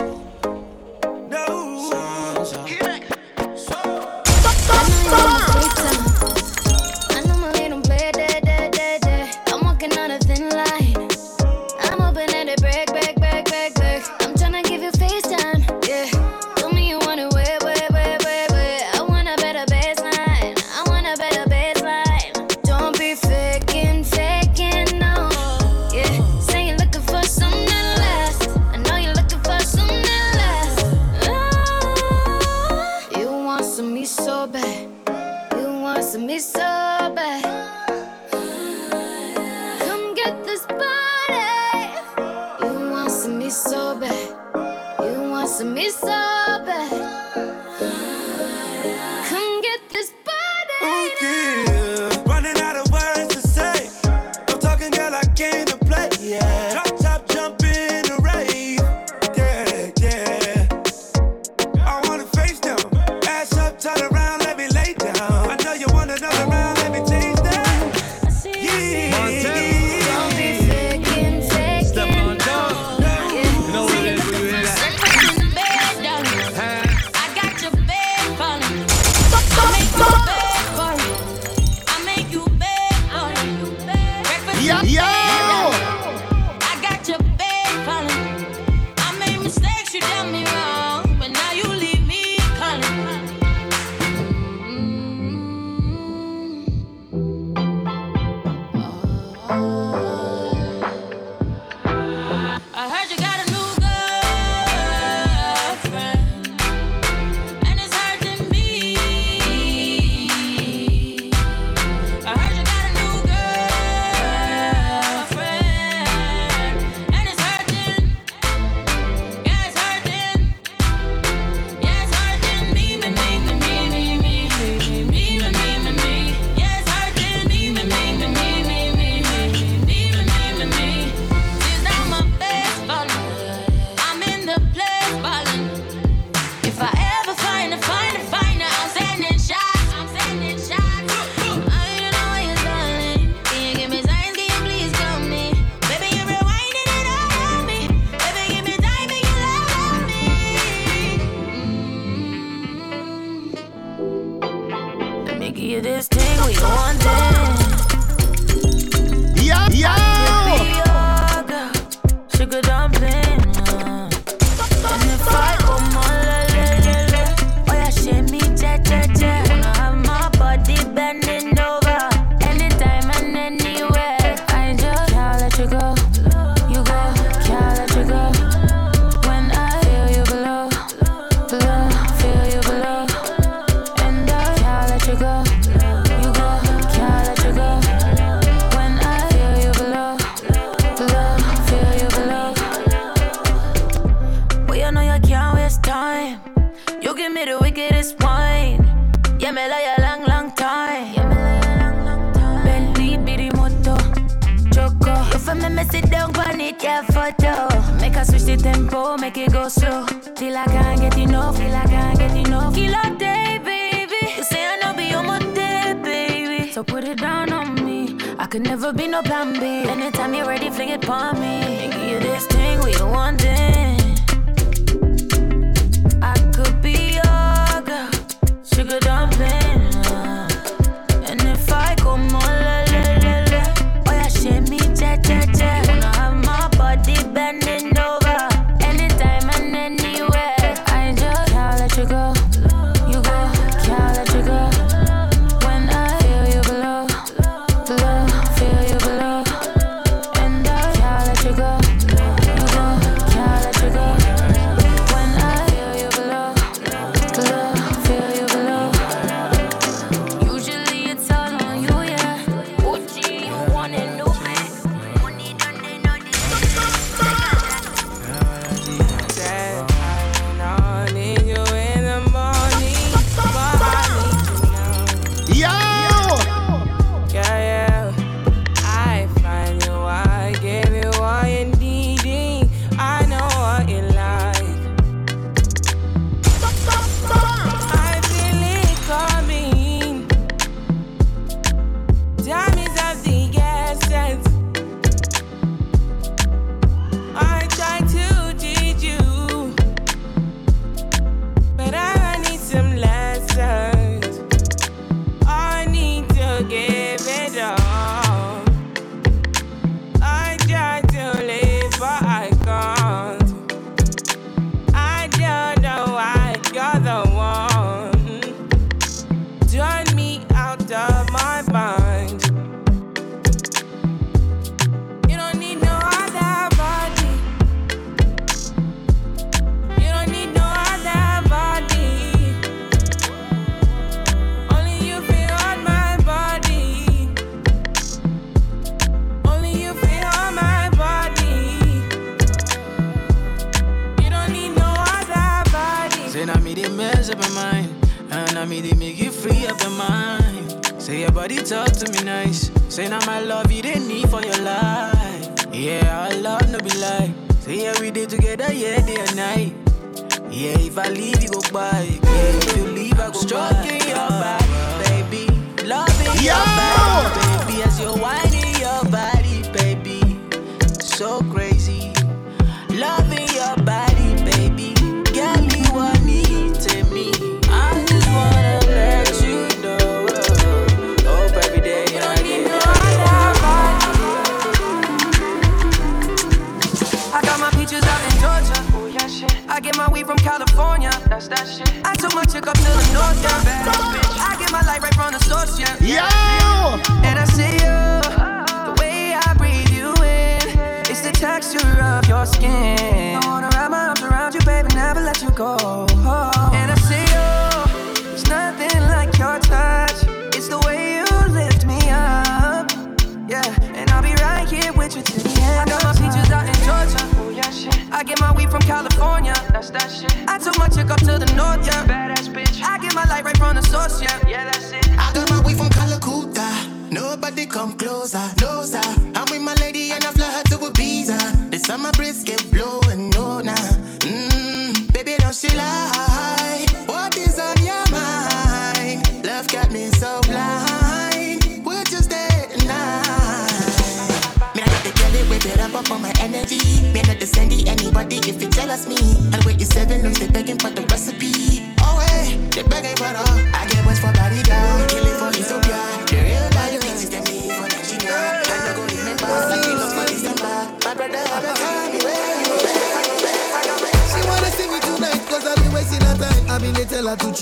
that 419.97 420.11
shit. 420.11 420.33
I 420.47 420.57
took 420.59 420.77
my 420.77 420.87
chick 420.87 421.09
up 421.09 421.19
to 421.19 421.39
the 421.39 421.49
north, 421.55 421.85
yeah. 421.85 422.05
Badass 422.05 422.47
bitch. 422.53 422.83
I 422.83 422.97
get 422.99 423.13
my 423.15 423.25
life 423.25 423.45
right 423.45 423.57
from 423.57 423.75
the 423.75 423.81
source, 423.81 424.21
yeah. 424.21 424.39
Yeah, 424.47 424.65
that's 424.65 424.91
it. 424.91 425.07
I 425.17 425.31
got 425.33 425.49
my 425.49 425.61
weed 425.65 425.77
from 425.77 425.89
Calcutta. 425.89 426.67
Nobody 427.09 427.65
come 427.65 427.97
closer, 427.97 428.43
closer. 428.57 429.05
I'm 429.35 429.45
with 429.51 429.61
my 429.61 429.75
lady 429.75 430.11
and 430.11 430.23
I 430.23 430.31
fly 430.31 430.51
her 430.51 430.63
to 430.63 430.77
Ibiza. 430.77 431.71
This 431.71 431.83
summer 431.83 432.11
brisket. 432.11 432.61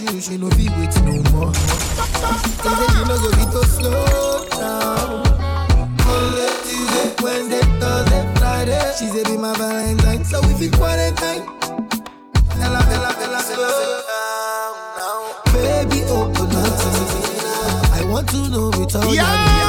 To 0.06 0.22
she 0.22 0.38
no 0.38 0.50
be 0.52 0.68
wait 0.80 0.96
no 1.04 1.14
more. 1.32 1.52
They 1.52 2.74
she 2.94 3.04
no 3.08 3.16
go 3.18 3.30
be 3.32 3.46
to 3.52 3.66
slow 3.66 4.46
down. 4.50 5.24
Monday, 6.06 6.52
Tuesday, 6.64 7.16
Wednesday, 7.22 7.62
Thursday, 7.80 8.34
Friday. 8.36 8.94
She 9.00 9.08
say 9.08 9.24
be 9.24 9.38
my 9.38 9.54
Valentine, 9.56 10.26
so 10.26 10.42
we 10.42 10.54
feel 10.56 10.72
quarantine. 10.78 11.44
Ella, 12.62 12.82
Ella, 12.96 13.16
Ella, 13.24 13.40
slow 13.42 14.02
down 14.10 14.74
now. 14.98 15.54
Baby, 15.54 16.04
open 16.10 16.56
up. 16.56 17.94
I 17.94 18.04
want 18.10 18.30
to 18.30 18.50
know 18.50 18.68
without 18.78 19.10
Yo! 19.14 19.24
I 19.24 19.63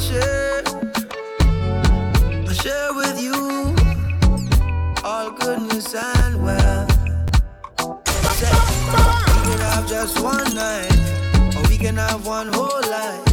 share. 0.00 0.62
I 2.48 2.52
share 2.52 2.92
with 2.94 3.20
you 3.20 3.74
all 5.04 5.30
goodness 5.32 5.94
and 5.94 6.42
wealth. 6.42 6.90
Say, 8.38 8.50
We 9.34 9.42
can 9.50 9.60
have 9.60 9.88
just 9.88 10.20
one 10.20 10.54
night, 10.54 11.56
or 11.56 11.62
we 11.68 11.76
can 11.76 11.96
have 11.96 12.26
one 12.26 12.48
whole 12.52 12.80
life 12.88 13.27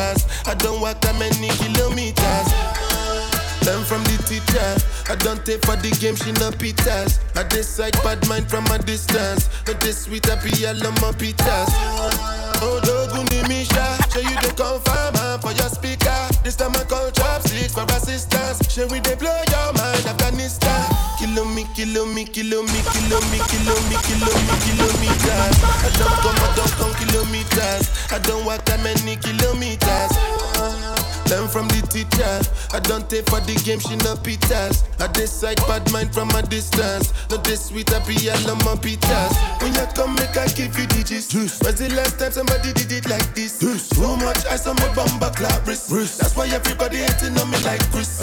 kilometers. 0.00 0.26
I 0.46 0.54
don't 0.54 0.80
walk 0.80 1.00
that 1.02 1.16
many 1.18 1.48
kilometers. 1.60 2.48
Learn 3.66 3.84
from 3.84 4.02
the 4.04 4.16
teacher. 4.24 4.70
I 5.10 5.16
don't 5.16 5.44
take 5.44 5.64
for 5.64 5.76
the 5.76 5.90
game, 6.00 6.16
she 6.16 6.32
no 6.32 6.50
pitas. 6.50 7.20
I 7.36 7.42
decide 7.44 7.92
bad 8.02 8.26
mind 8.28 8.48
from 8.48 8.66
a 8.66 8.78
distance. 8.78 9.48
Not 9.66 9.80
this 9.80 10.04
sweet, 10.04 10.28
I 10.30 10.36
be 10.42 10.66
all 10.66 10.86
on 10.86 10.94
my 10.94 11.12
pitas. 11.12 11.68
Oh, 12.62 12.80
Doguni 12.82 13.46
Misha, 13.48 13.98
show 14.12 14.20
you 14.20 14.36
the 14.40 14.52
confirm 14.56 15.40
for 15.40 15.52
your 15.52 15.68
speaker. 15.68 16.09
This 16.50 16.56
time 16.56 16.74
I 16.74 16.82
call 16.82 17.08
chopsticks 17.12 17.74
for 17.74 17.84
assistance. 17.94 18.58
Show 18.68 18.88
we 18.88 18.98
blow 18.98 19.38
your 19.54 19.72
mind, 19.72 20.04
Afghanistan. 20.04 20.82
Kilo 21.16 21.44
me, 21.44 21.64
kilo 21.76 22.04
me, 22.06 22.24
kilo 22.24 22.62
me, 22.62 22.80
kilo 22.90 23.20
me, 23.30 23.38
kilo 23.46 23.76
me, 23.86 23.94
kilo 24.02 24.34
me, 24.34 24.54
kilometers. 24.66 25.56
I 25.62 25.90
don't 25.94 26.16
come, 26.18 26.34
I 26.42 26.52
don't 26.56 26.72
come 26.72 26.94
kilometers. 26.98 27.86
I 28.10 28.18
don't 28.24 28.44
walk 28.44 28.64
that 28.64 28.82
many 28.82 29.14
kilometers. 29.14 30.10
Uh-huh. 30.10 30.89
Learn 31.30 31.46
from 31.46 31.68
the 31.68 31.80
teacher. 31.86 32.42
I 32.74 32.80
don't 32.80 33.08
take 33.08 33.30
for 33.30 33.38
the 33.38 33.54
game, 33.62 33.78
she 33.78 33.94
no 34.02 34.18
pitas. 34.18 34.82
I 34.98 35.06
decide 35.14 35.62
bad 35.70 35.86
mind 35.92 36.12
from 36.12 36.28
a 36.30 36.42
distance. 36.42 37.14
Not 37.30 37.44
this 37.44 37.70
sweet, 37.70 37.86
I 37.94 38.02
be 38.02 38.18
all 38.30 38.50
on 38.50 38.58
my 38.66 38.74
pitas. 38.74 39.30
When 39.62 39.70
you 39.72 39.86
come, 39.94 40.14
make 40.18 40.36
I 40.36 40.50
give 40.58 40.74
you 40.74 40.86
digits. 40.90 41.30
When's 41.62 41.78
the 41.78 41.88
last 41.94 42.18
time 42.18 42.32
somebody 42.32 42.72
did 42.74 42.90
it 42.90 43.08
like 43.08 43.30
this? 43.34 43.58
Too 43.62 44.16
much 44.18 44.42
ice 44.50 44.66
on 44.66 44.74
my 44.82 44.90
bumper 44.94 45.30
clap 45.30 45.66
wrist. 45.66 45.88
That's 46.18 46.34
why 46.34 46.50
everybody 46.50 46.98
hating 46.98 47.38
on 47.38 47.46
me 47.50 47.62
like 47.62 47.82
Chris. 47.94 48.18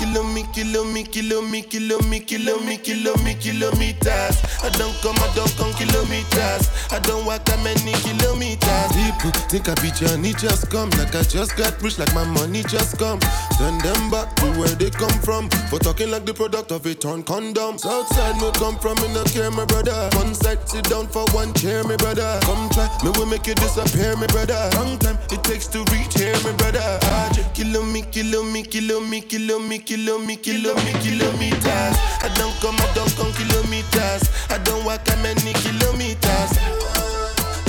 Kilo 0.00 0.22
me, 0.24 0.48
kilo 0.52 0.84
me, 0.84 1.04
kilo 1.04 1.42
me, 1.42 1.60
kilo 1.60 2.00
me, 2.08 2.20
kilo 2.20 2.56
me, 2.64 2.78
kilo 2.78 3.12
me, 3.24 3.34
kilometers. 3.36 4.36
I 4.64 4.72
don't 4.80 4.96
come, 5.04 5.20
I 5.20 5.28
don't 5.36 5.52
come 5.60 5.72
kilometers. 5.76 6.64
I 6.90 6.98
don't 7.04 7.26
walk 7.26 7.44
that 7.44 7.60
many 7.60 7.92
kilometers. 8.00 8.88
People 8.96 9.36
think 9.52 9.68
I 9.68 9.74
be 9.84 9.92
Johnny 9.92 10.32
just 10.32 10.70
come, 10.70 10.88
like 10.96 11.14
I 11.14 11.22
just 11.28 11.56
got 11.56 11.76
rich, 11.82 11.98
like 11.98 12.12
my 12.14 12.24
money 12.38 12.62
just 12.62 12.98
come. 12.98 13.20
Send 13.58 13.80
them 13.82 14.10
back 14.10 14.34
to 14.36 14.46
where 14.58 14.74
they 14.78 14.90
come 14.90 15.18
from. 15.20 15.50
For 15.70 15.78
talking 15.78 16.10
like 16.10 16.24
the 16.24 16.34
product 16.34 16.70
of 16.70 16.86
a 16.86 16.94
torn 16.94 17.22
condom. 17.22 17.78
Southside 17.78 18.36
no 18.40 18.50
come 18.52 18.78
from, 18.78 18.96
me 19.02 19.12
no 19.12 19.24
care, 19.24 19.50
my 19.50 19.64
brother. 19.64 20.08
One 20.16 20.34
side, 20.34 20.66
sit 20.68 20.84
down 20.88 21.06
for 21.08 21.24
one 21.34 21.52
chair, 21.54 21.84
my 21.84 21.96
brother. 21.96 22.38
Come 22.42 22.68
try, 22.70 22.88
me 23.04 23.10
will 23.16 23.26
make 23.26 23.46
you 23.46 23.54
disappear, 23.54 24.16
my 24.16 24.26
brother. 24.28 24.58
Long 24.74 24.98
time 24.98 25.18
it 25.30 25.42
takes 25.44 25.66
to 25.68 25.80
reach 25.92 26.14
here, 26.14 26.36
my 26.44 26.52
brother. 26.52 26.98
Ah, 27.02 27.30
Kilo 27.54 27.82
me, 27.82 28.02
kilo 28.02 28.42
me, 28.42 28.62
kilo 28.62 29.00
me, 29.00 29.20
kilo 29.20 29.58
me, 29.58 29.78
kilo 29.78 30.18
me, 30.18 30.36
kilo 30.36 30.74
me, 30.74 30.92
kilometers. 31.02 31.94
I 32.22 32.30
don't 32.38 32.54
come, 32.62 32.76
I 32.78 32.88
don't 32.94 33.12
come 33.16 33.32
kilometers. 33.32 34.22
I 34.50 34.58
don't 34.64 34.84
walk 34.84 35.04
that 35.04 35.18
many 35.22 35.52
kilometers. 35.64 36.27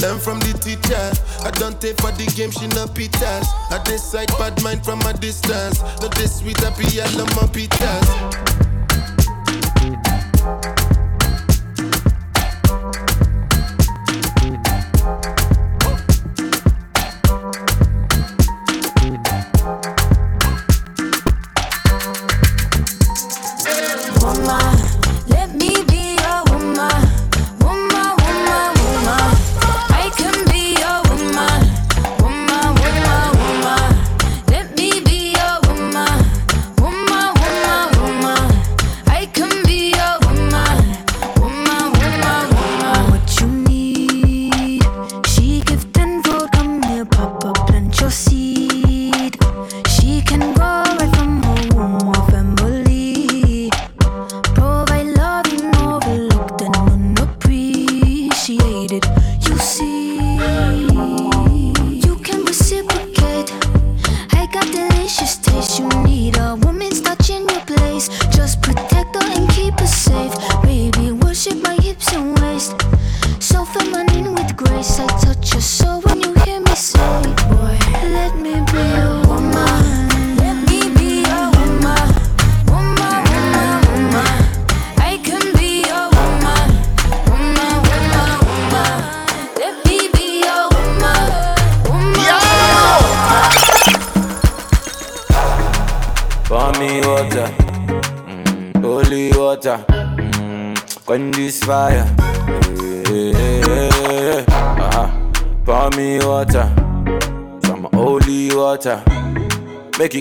Learn 0.01 0.19
from 0.19 0.39
the 0.39 0.53
teacher. 0.53 1.11
I 1.43 1.51
don't 1.51 1.79
take 1.81 1.99
for 1.99 2.11
the 2.11 2.25
game, 2.35 2.51
she 2.51 2.67
no 2.67 2.85
pitas. 2.85 3.47
I 3.69 3.81
decide 3.83 4.29
bad 4.37 4.61
mind 4.63 4.85
from 4.85 5.01
a 5.01 5.13
distance. 5.13 5.81
Not 6.01 6.15
this 6.15 6.39
sweet, 6.39 6.61
I 6.63 6.69
be 6.77 7.01
all 7.01 7.21
on 7.21 7.27
my 7.35 7.47
pitas. 7.51 8.68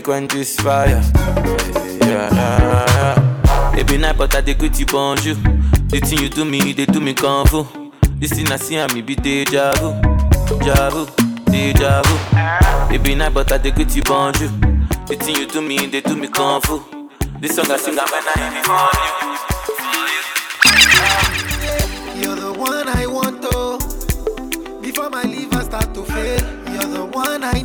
frequent 0.08 0.32
fire. 0.60 1.02
Yeah. 2.00 3.76
It 3.76 3.86
be 3.86 3.98
night, 3.98 4.16
but 4.16 4.34
I 4.34 4.40
dey 4.40 4.54
greet 4.54 4.78
you 4.80 4.86
bonjour. 4.86 5.34
The 5.34 6.00
thing 6.00 6.20
you 6.20 6.30
do 6.30 6.46
me, 6.46 6.72
they 6.72 6.86
do 6.86 6.98
me 6.98 7.12
convo. 7.12 7.66
This 8.18 8.32
thing 8.32 8.50
I 8.50 8.56
see, 8.56 8.78
I 8.78 8.90
me 8.94 9.02
be 9.02 9.14
deja 9.14 9.74
vu, 9.74 9.92
deja 10.60 10.88
vu, 10.90 11.06
deja 11.52 12.02
vu. 12.06 12.16
It 12.94 13.16
night, 13.18 13.34
but 13.34 13.52
I 13.52 13.58
dey 13.58 13.70
greet 13.70 13.94
you 13.94 14.02
bonjour. 14.02 14.48
The 15.08 15.16
thing 15.20 15.36
you 15.36 15.46
do 15.46 15.60
me, 15.60 15.76
they 15.86 16.00
do 16.00 16.16
me 16.16 16.28
convo. 16.28 16.82
This 17.38 17.54
song 17.56 17.70
I 17.70 17.76
sing, 17.76 17.98
I'm 17.98 18.08
not 18.08 18.36
even 18.38 18.62
for 18.64 18.88
you. 22.16 22.22
You're 22.22 22.36
the 22.36 22.52
one 22.58 22.88
I 22.88 23.06
want 23.06 23.42
to. 23.42 23.78
Before 24.80 25.10
my 25.10 25.24
liver 25.24 25.62
start 25.64 25.92
to 25.92 26.02
fail, 26.02 26.40
you're 26.72 26.88
the 26.96 27.04
one 27.12 27.44
I 27.44 27.60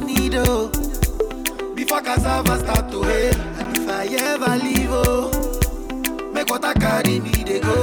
cassava 2.04 2.60
start 2.60 2.92
to 2.92 3.04
hail. 3.04 3.34
And 3.60 3.78
if 3.78 3.90
I 3.90 4.06
ever 4.06 4.64
leave, 4.64 4.92
oh, 4.92 6.32
make 6.34 6.52
i 6.52 6.74
carry 6.74 7.20
me, 7.20 7.32
they 7.44 7.60
go. 7.60 7.83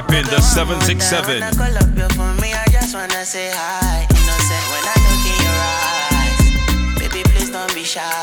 reppin' 0.00 0.24
the 0.30 0.40
767. 0.40 1.36
Innocent 1.36 1.60
when 4.72 4.84
I 4.84 4.94
look 5.06 5.24
in 5.28 5.38
your 5.44 5.58
eyes. 6.16 6.40
Baby, 6.98 7.20
please 7.30 7.50
don't 7.50 7.74
be 7.74 7.84
shy. 7.84 8.19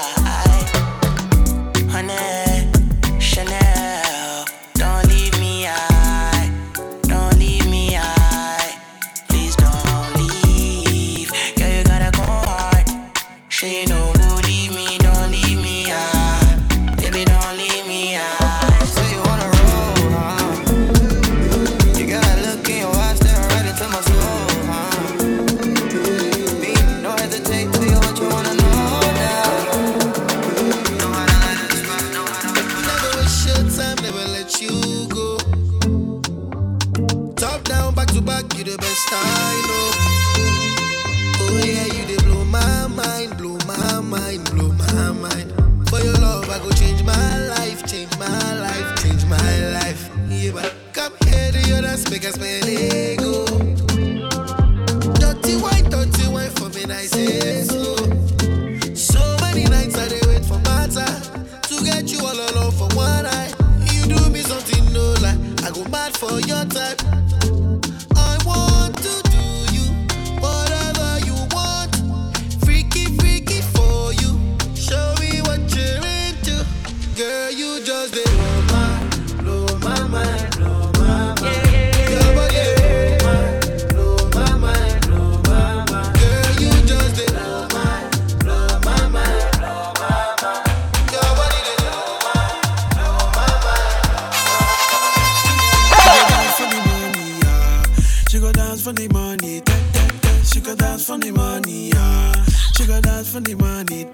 She 100.47 100.61
could 100.61 100.77
dance 100.77 101.05
for 101.05 101.17
the 101.17 101.31
money, 101.31 101.89
yeah. 101.89 102.45
She 102.75 102.85
could 102.85 103.03
dance 103.03 103.31
for 103.31 103.39
the 103.41 103.55
money. 103.55 104.07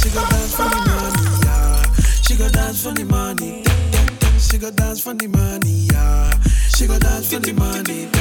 She 0.00 0.08
could 0.10 0.28
dance 0.30 0.54
for 0.54 0.68
the 0.68 0.80
money, 0.86 1.44
yeah. 1.44 1.94
She 2.22 2.36
could 2.36 2.52
dance 2.52 2.82
for 2.84 2.92
the 2.92 3.04
money. 3.04 3.64
She 4.38 4.58
could 4.58 4.76
dance 4.76 5.00
for 5.02 5.14
the 5.14 5.28
money, 5.28 5.88
yeah. 5.92 6.40
She 6.76 6.86
could 6.86 7.00
dance 7.00 7.32
for 7.32 7.40
the 7.40 7.52
money. 7.52 8.19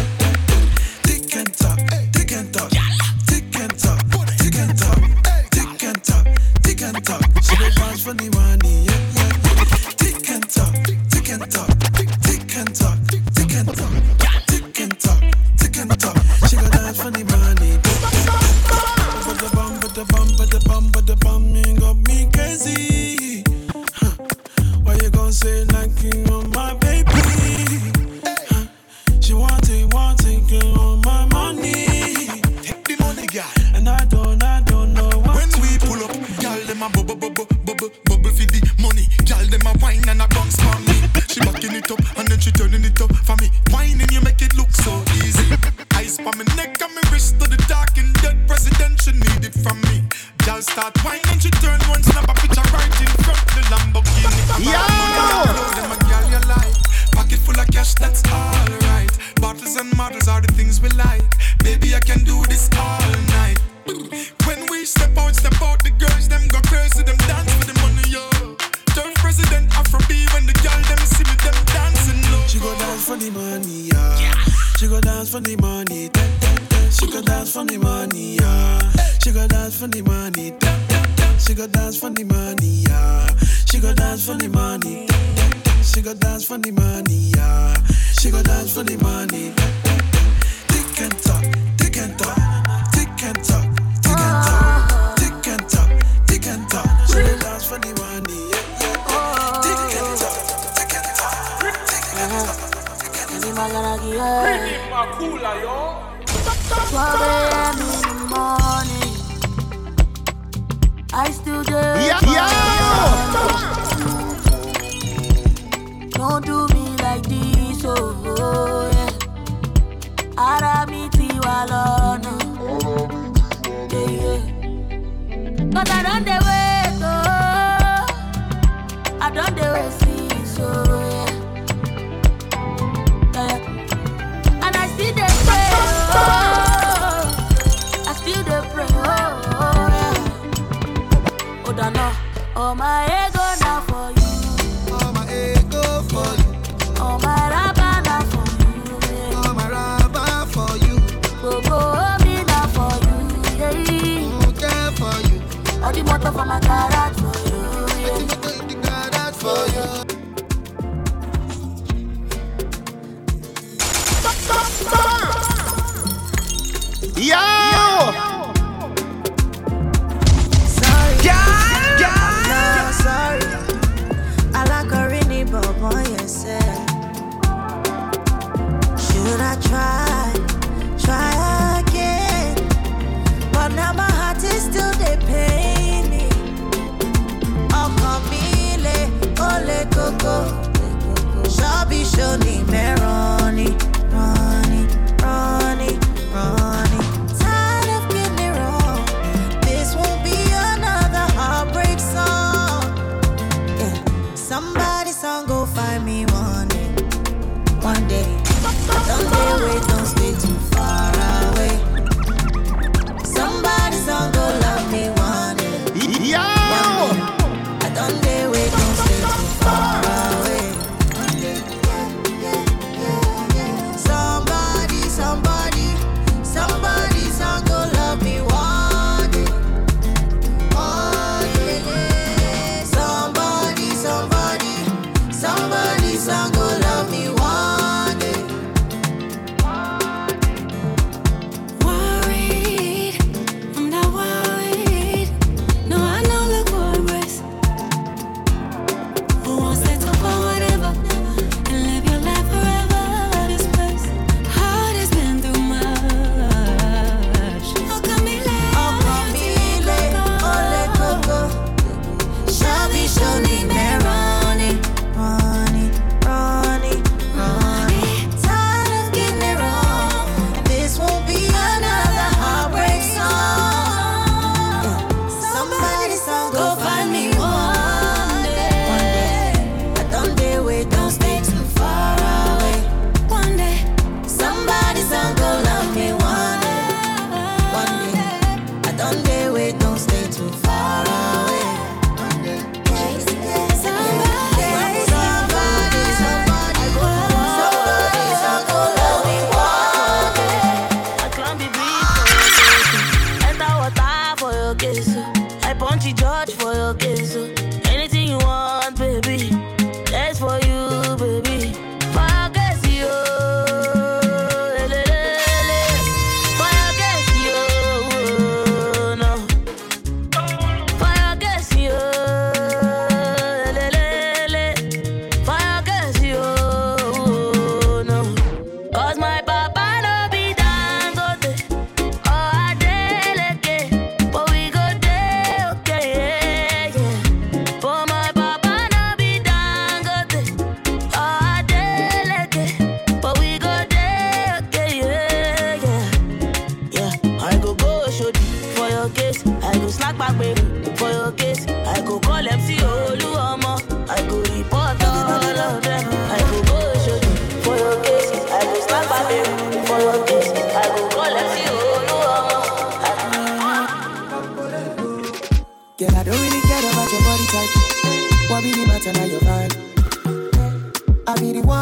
Don't 116.30 116.45
do 116.45 116.59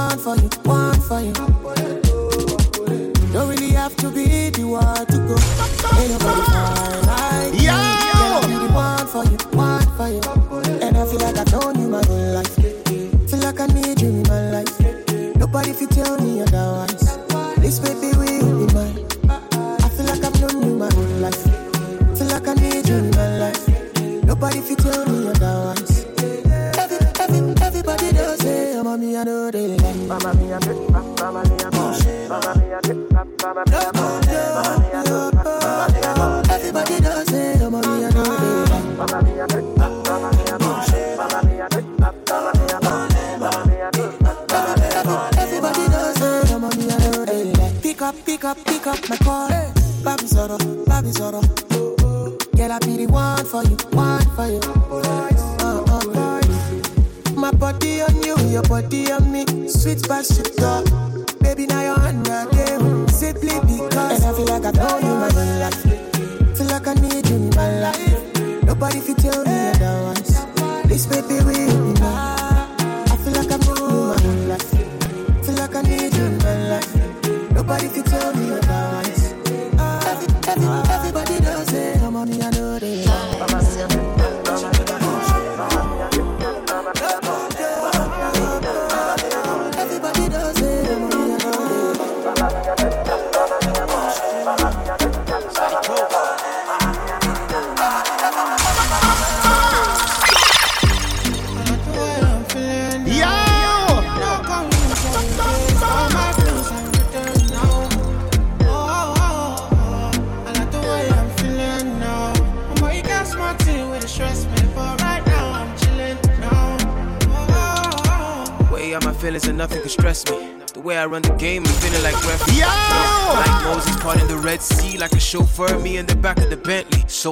one 0.07 0.19
for 0.19 0.35
you, 0.35 0.49
one 0.63 1.01
for 1.01 1.19
you. 1.19 1.33
Don't 3.33 3.49
really 3.49 3.71
have 3.71 3.95
to 3.97 4.09
be 4.09 4.49
the 4.49 4.63
one 4.63 5.05
to 5.05 5.17
go. 5.27 5.35
Ain't 5.99 6.11
nobody 6.11 6.76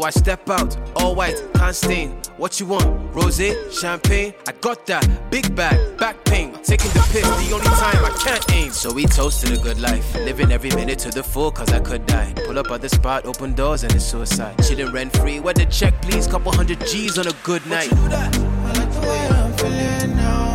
I 0.06 0.12
step 0.12 0.48
out, 0.52 0.78
all 0.98 1.16
white, 1.16 1.42
can't 1.56 1.76
stain. 1.76 2.12
What 2.38 2.60
you 2.60 2.68
want? 2.68 2.86
Rosé, 3.14 3.56
champagne? 3.74 4.36
I 4.48 4.52
got 4.62 4.86
that. 4.86 5.32
Big 5.32 5.56
bag, 5.56 5.98
back 5.98 6.24
pain. 6.26 6.54
Taking 6.62 6.92
the 6.92 7.00
piss, 7.12 7.24
the 7.24 7.52
only 7.52 7.66
time 7.66 8.06
I 8.06 8.16
can't 8.24 8.46
aim. 8.52 8.72
So 8.72 8.94
we 8.94 9.08
toasted 9.08 9.54
a 9.54 9.58
good 9.58 9.82
life. 9.82 10.14
Living 10.14 10.52
every 10.52 10.70
minute 10.76 11.00
to 11.00 11.10
the 11.10 11.24
full, 11.24 11.50
cause 11.50 11.74
I 11.74 11.80
could 11.80 12.06
die. 12.06 12.34
Pull 12.46 12.60
up 12.60 12.70
at 12.70 12.82
the 12.82 12.90
spot, 12.90 13.26
open 13.26 13.56
doors, 13.56 13.82
and 13.82 13.96
it's 13.96 14.06
suicide. 14.06 14.56
Chilling 14.64 14.92
rent 14.94 15.18
free. 15.18 15.40
Where 15.40 15.56
the 15.56 15.66
check, 15.66 16.00
please? 16.04 16.28
Couple 16.28 16.52
hundred 16.52 16.86
G's 16.86 17.18
on 17.18 17.26
a 17.26 17.34
good 17.42 17.66
night. 17.66 17.90
You 17.90 17.96
do 17.96 18.10
that? 18.10 18.38
I 18.38 18.74
like 18.78 19.60
feeling 19.60 20.16
now. 20.18 20.54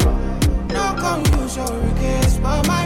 No 0.68 0.94
come 0.96 1.24
use 1.40 1.56
your 1.56 1.66
regrets, 1.66 2.38
but 2.38 2.68
my 2.68 2.79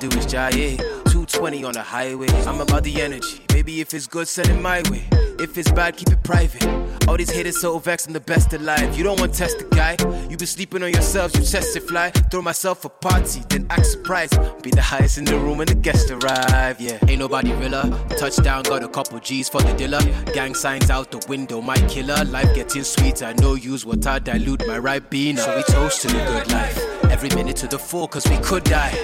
do 0.00 0.08
is 0.16 0.26
jive. 0.26 0.78
220 1.10 1.64
on 1.64 1.72
the 1.72 1.82
highway. 1.82 2.28
I'm 2.46 2.60
about 2.60 2.84
the 2.84 3.02
energy. 3.02 3.44
Maybe 3.52 3.80
if 3.82 3.92
it's 3.92 4.06
good, 4.06 4.26
send 4.26 4.48
it 4.48 4.60
my 4.60 4.82
way. 4.90 5.06
If 5.38 5.58
it's 5.58 5.70
bad, 5.70 5.96
keep 5.96 6.10
it 6.10 6.22
private. 6.22 6.64
All 7.06 7.16
these 7.16 7.30
haters 7.30 7.60
so 7.60 7.78
vexed, 7.78 8.06
I'm 8.06 8.14
the 8.14 8.20
best 8.20 8.52
alive. 8.54 8.96
You 8.96 9.04
don't 9.04 9.20
want 9.20 9.34
to 9.34 9.38
test 9.38 9.58
the 9.58 9.64
guy. 9.74 9.96
You 10.30 10.36
been 10.36 10.46
sleeping 10.46 10.82
on 10.82 10.90
yourselves, 10.90 11.34
you 11.34 11.42
test 11.42 11.76
it 11.76 11.82
fly. 11.82 12.10
Throw 12.30 12.40
myself 12.40 12.84
a 12.84 12.88
party, 12.88 13.42
then 13.50 13.66
act 13.68 13.86
surprised. 13.86 14.38
Be 14.62 14.70
the 14.70 14.80
highest 14.80 15.18
in 15.18 15.24
the 15.24 15.38
room 15.38 15.58
when 15.58 15.66
the 15.66 15.74
guests 15.74 16.10
arrive. 16.10 16.80
Yeah, 16.80 16.98
ain't 17.08 17.18
nobody 17.18 17.52
realer. 17.52 17.90
Touchdown, 18.18 18.62
got 18.62 18.82
a 18.82 18.88
couple 18.88 19.18
G's 19.18 19.48
for 19.48 19.60
the 19.60 19.72
dealer. 19.74 20.00
Gang 20.32 20.54
signs 20.54 20.88
out 20.88 21.10
the 21.10 21.22
window, 21.28 21.60
my 21.60 21.76
killer. 21.88 22.24
Life 22.24 22.54
getting 22.54 22.84
sweeter, 22.84 23.34
no 23.34 23.54
use 23.54 23.84
what 23.84 24.06
I 24.06 24.18
dilute 24.18 24.66
my 24.66 24.78
right 24.78 25.02
ribena. 25.10 25.40
So 25.40 25.56
we 25.56 25.62
toast 25.64 26.02
to 26.02 26.08
the 26.08 26.14
good 26.14 26.50
life. 26.52 27.04
Every 27.04 27.28
minute 27.30 27.56
to 27.56 27.66
the 27.66 27.78
full, 27.78 28.08
cause 28.08 28.26
we 28.28 28.38
could 28.38 28.64
die. 28.64 28.96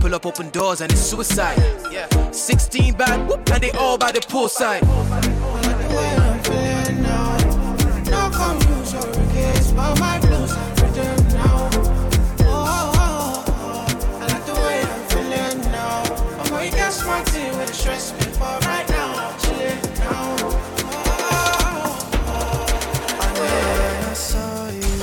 Pull 0.00 0.14
up 0.14 0.26
open 0.26 0.50
doors 0.50 0.80
and 0.80 0.92
it's 0.92 1.00
suicide. 1.00 1.58
Yeah, 1.90 2.06
16 2.30 2.94
bad, 2.94 3.28
whoop, 3.28 3.50
and 3.50 3.62
they 3.62 3.70
all 3.72 3.98
by 3.98 4.12
the 4.12 4.20
poolside. 4.20 4.82
Stress 17.72 18.12
right 18.12 18.88
now 18.88 19.36
now. 19.98 20.26
I 24.00 24.12
saw 24.14 24.68
you, 24.68 24.98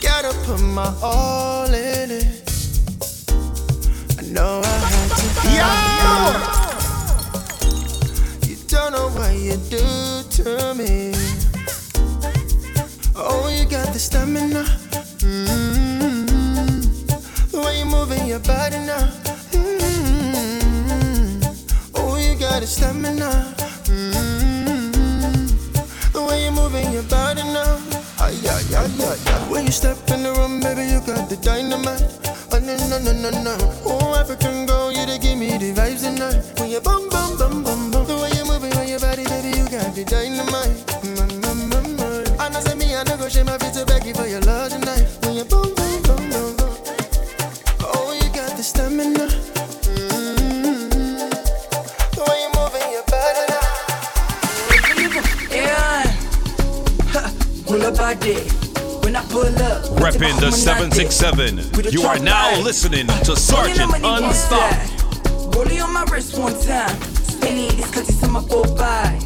gotta 0.00 0.32
put 0.44 0.60
my 0.60 0.92
know 4.38 4.62
I 4.62 4.78
had 4.92 5.10
to. 5.18 5.26
Yo! 5.58 5.70
You 8.48 8.56
don't 8.68 8.90
know 8.92 9.08
what 9.18 9.32
you 9.34 9.56
do 9.74 9.84
to 10.36 10.74
me. 10.78 11.12
Oh, 13.16 13.48
you 13.48 13.64
got 13.66 13.92
the 13.92 13.98
stamina. 13.98 14.62
Mm-hmm. 15.26 16.26
The 17.50 17.58
way 17.64 17.78
you're 17.78 17.90
moving 17.98 18.26
your 18.26 18.38
body 18.38 18.78
now. 18.78 19.10
Mm-hmm. 19.50 21.42
Oh, 21.96 22.16
you 22.16 22.34
got 22.38 22.60
the 22.60 22.66
stamina. 22.66 23.30
Mm-hmm. 23.90 24.92
The 26.12 26.22
way 26.26 26.44
you're 26.44 26.52
moving 26.52 26.92
your 26.92 27.06
body 27.14 27.42
now. 27.42 27.80
Ay, 28.20 28.38
ay, 28.54 28.64
ay, 28.76 28.90
ay, 29.10 29.18
ay. 29.34 29.40
When 29.50 29.66
you 29.66 29.72
step 29.72 29.98
in 30.14 30.22
the 30.22 30.32
room, 30.38 30.60
baby, 30.60 30.84
you 30.92 31.00
got 31.00 31.28
the 31.28 31.36
dynamite. 31.36 32.06
Oh, 32.52 32.60
no, 32.60 32.76
no, 32.88 32.98
no, 32.98 33.12
no, 33.12 33.30
no. 33.42 33.77
97. 61.20 61.92
You 61.92 62.02
are 62.02 62.18
now 62.20 62.60
listening 62.60 63.08
to 63.24 63.34
Sergeant 63.34 63.92
Unstopped. 64.04 64.76
Rollie 65.50 65.82
on 65.82 65.92
my 65.92 66.04
wrist 66.04 66.38
one 66.38 66.52
time. 66.60 66.94
Spinning 67.00 67.74
these 67.74 67.90
cookies 67.90 68.22
in 68.22 68.30
my 68.30 68.40
full 68.42 68.62
body. 68.76 69.18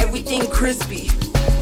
Everything 0.00 0.48
crispy. 0.50 1.08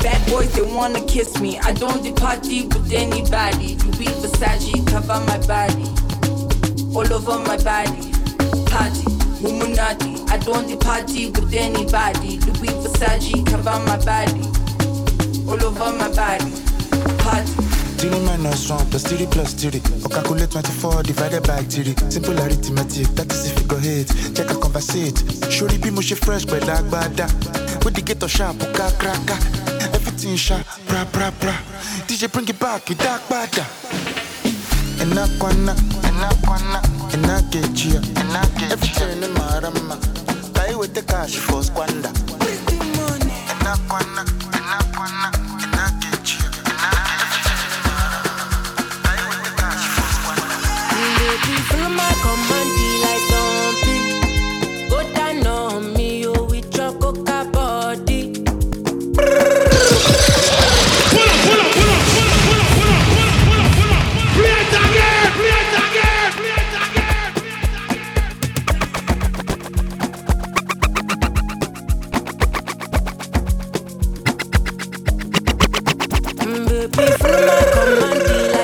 Bad 0.02 0.20
boys, 0.30 0.52
they 0.52 0.62
wanna 0.62 1.02
kiss 1.06 1.40
me. 1.40 1.58
I 1.60 1.72
don't 1.72 2.02
depart 2.02 2.42
deep 2.42 2.74
with 2.74 2.92
anybody. 2.92 3.68
You 3.68 3.92
be 3.92 4.04
Versace, 4.20 4.86
cover 4.86 5.20
my 5.24 5.38
body. 5.46 5.88
All 6.94 7.10
over 7.10 7.38
my 7.38 7.56
body. 7.64 8.12
Party, 8.66 9.04
Illuminati. 9.40 10.20
I 10.28 10.36
don't 10.38 10.68
depart 10.68 11.06
deep 11.06 11.38
with 11.38 11.54
anybody. 11.54 12.34
You 12.34 12.52
be 12.60 12.68
Versace, 12.84 13.46
cover 13.46 13.78
my 13.86 13.96
body. 14.04 14.44
All 15.48 15.64
over 15.64 15.96
my 15.96 16.14
body. 16.14 16.52
Party. 17.18 17.75
Feeling 18.06 18.24
minus 18.24 18.70
one 18.70 18.86
plus 18.86 19.02
three 19.02 19.26
plus 19.26 19.52
three. 19.54 19.82
Or 20.04 20.08
calculate 20.08 20.52
24 20.52 21.02
divided 21.02 21.42
by 21.42 21.58
three. 21.64 21.92
Simple 22.08 22.38
arithmetic, 22.38 23.08
that 23.18 23.32
is 23.32 23.50
if 23.50 23.58
you 23.58 23.66
go 23.66 23.78
hit. 23.78 24.06
Check 24.32 24.48
a 24.48 24.54
conversate. 24.54 25.18
Surely 25.50 25.76
be 25.78 25.90
mushy 25.90 26.14
fresh, 26.14 26.44
but 26.44 26.64
like 26.68 26.84
bada. 26.84 27.26
With 27.84 27.94
the 27.94 28.02
ghetto 28.02 28.28
sharp, 28.28 28.60
ka 28.60 28.94
cracker. 29.00 29.34
Everything 29.90 30.36
sharp, 30.36 30.64
bra 30.86 31.04
bra 31.10 31.32
bra. 31.40 31.50
DJ 32.06 32.30
bring 32.32 32.48
it 32.48 32.60
back, 32.60 32.88
with 32.88 32.98
dark 32.98 33.22
bada. 33.22 33.66
Enakwana, 35.02 35.74
enakwana, 36.06 36.78
enakechia, 37.10 37.98
enakechia. 38.22 38.70
Everything 38.70 39.22
in 39.24 39.34
my 39.34 39.58
rama. 39.58 39.98
Buy 40.54 40.76
with 40.76 40.94
the 40.94 41.02
cash 41.02 41.34
for 41.34 41.60
squander. 41.60 42.12
Pretty 42.38 42.76
money. 42.94 43.34
Enakwana. 43.50 44.45
Baby, 76.46 77.10
follow 77.18 77.44
my 77.44 77.64
command. 77.72 78.55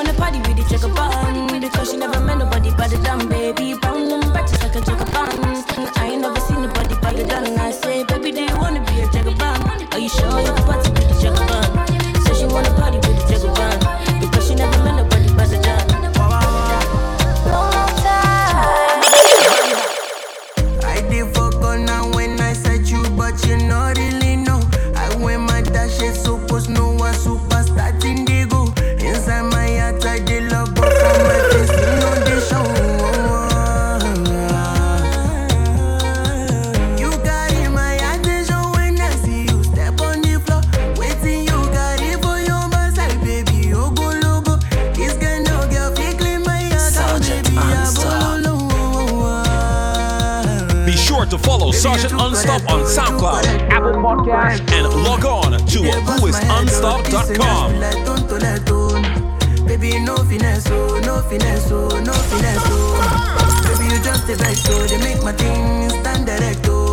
wanna 0.00 0.14
party 0.14 0.38
with 0.38 0.56
the 0.56 0.64
check 0.70 0.82
a 0.82 0.88
button. 0.88 1.60
Because 1.60 1.90
she 1.90 1.96
never 1.96 2.20
met 2.20 2.38
nobody 2.38 2.70
but 2.70 2.90
the 2.90 2.98
dumb 2.98 3.28
baby. 3.28 3.74
Brown 3.74 3.99
and 54.58 54.88
log 55.04 55.24
on 55.24 55.52
to 55.52 55.78
whoisunstopped.com. 55.78 57.72
Baby, 59.66 59.98
no 60.00 60.16
finesse, 60.24 60.66
oh, 60.70 61.00
no 61.04 61.22
finesse, 61.28 61.70
oh, 61.70 61.88
no 62.04 62.12
finesse, 62.12 62.62
oh. 62.66 63.62
Baby, 63.62 63.84
you 63.94 64.00
just 64.02 64.26
the 64.26 64.36
best, 64.36 64.66
oh. 64.68 64.86
They 64.86 64.98
make 64.98 65.22
my 65.22 65.32
stand 65.36 66.26
direct, 66.26 66.66
oh. 66.68 66.89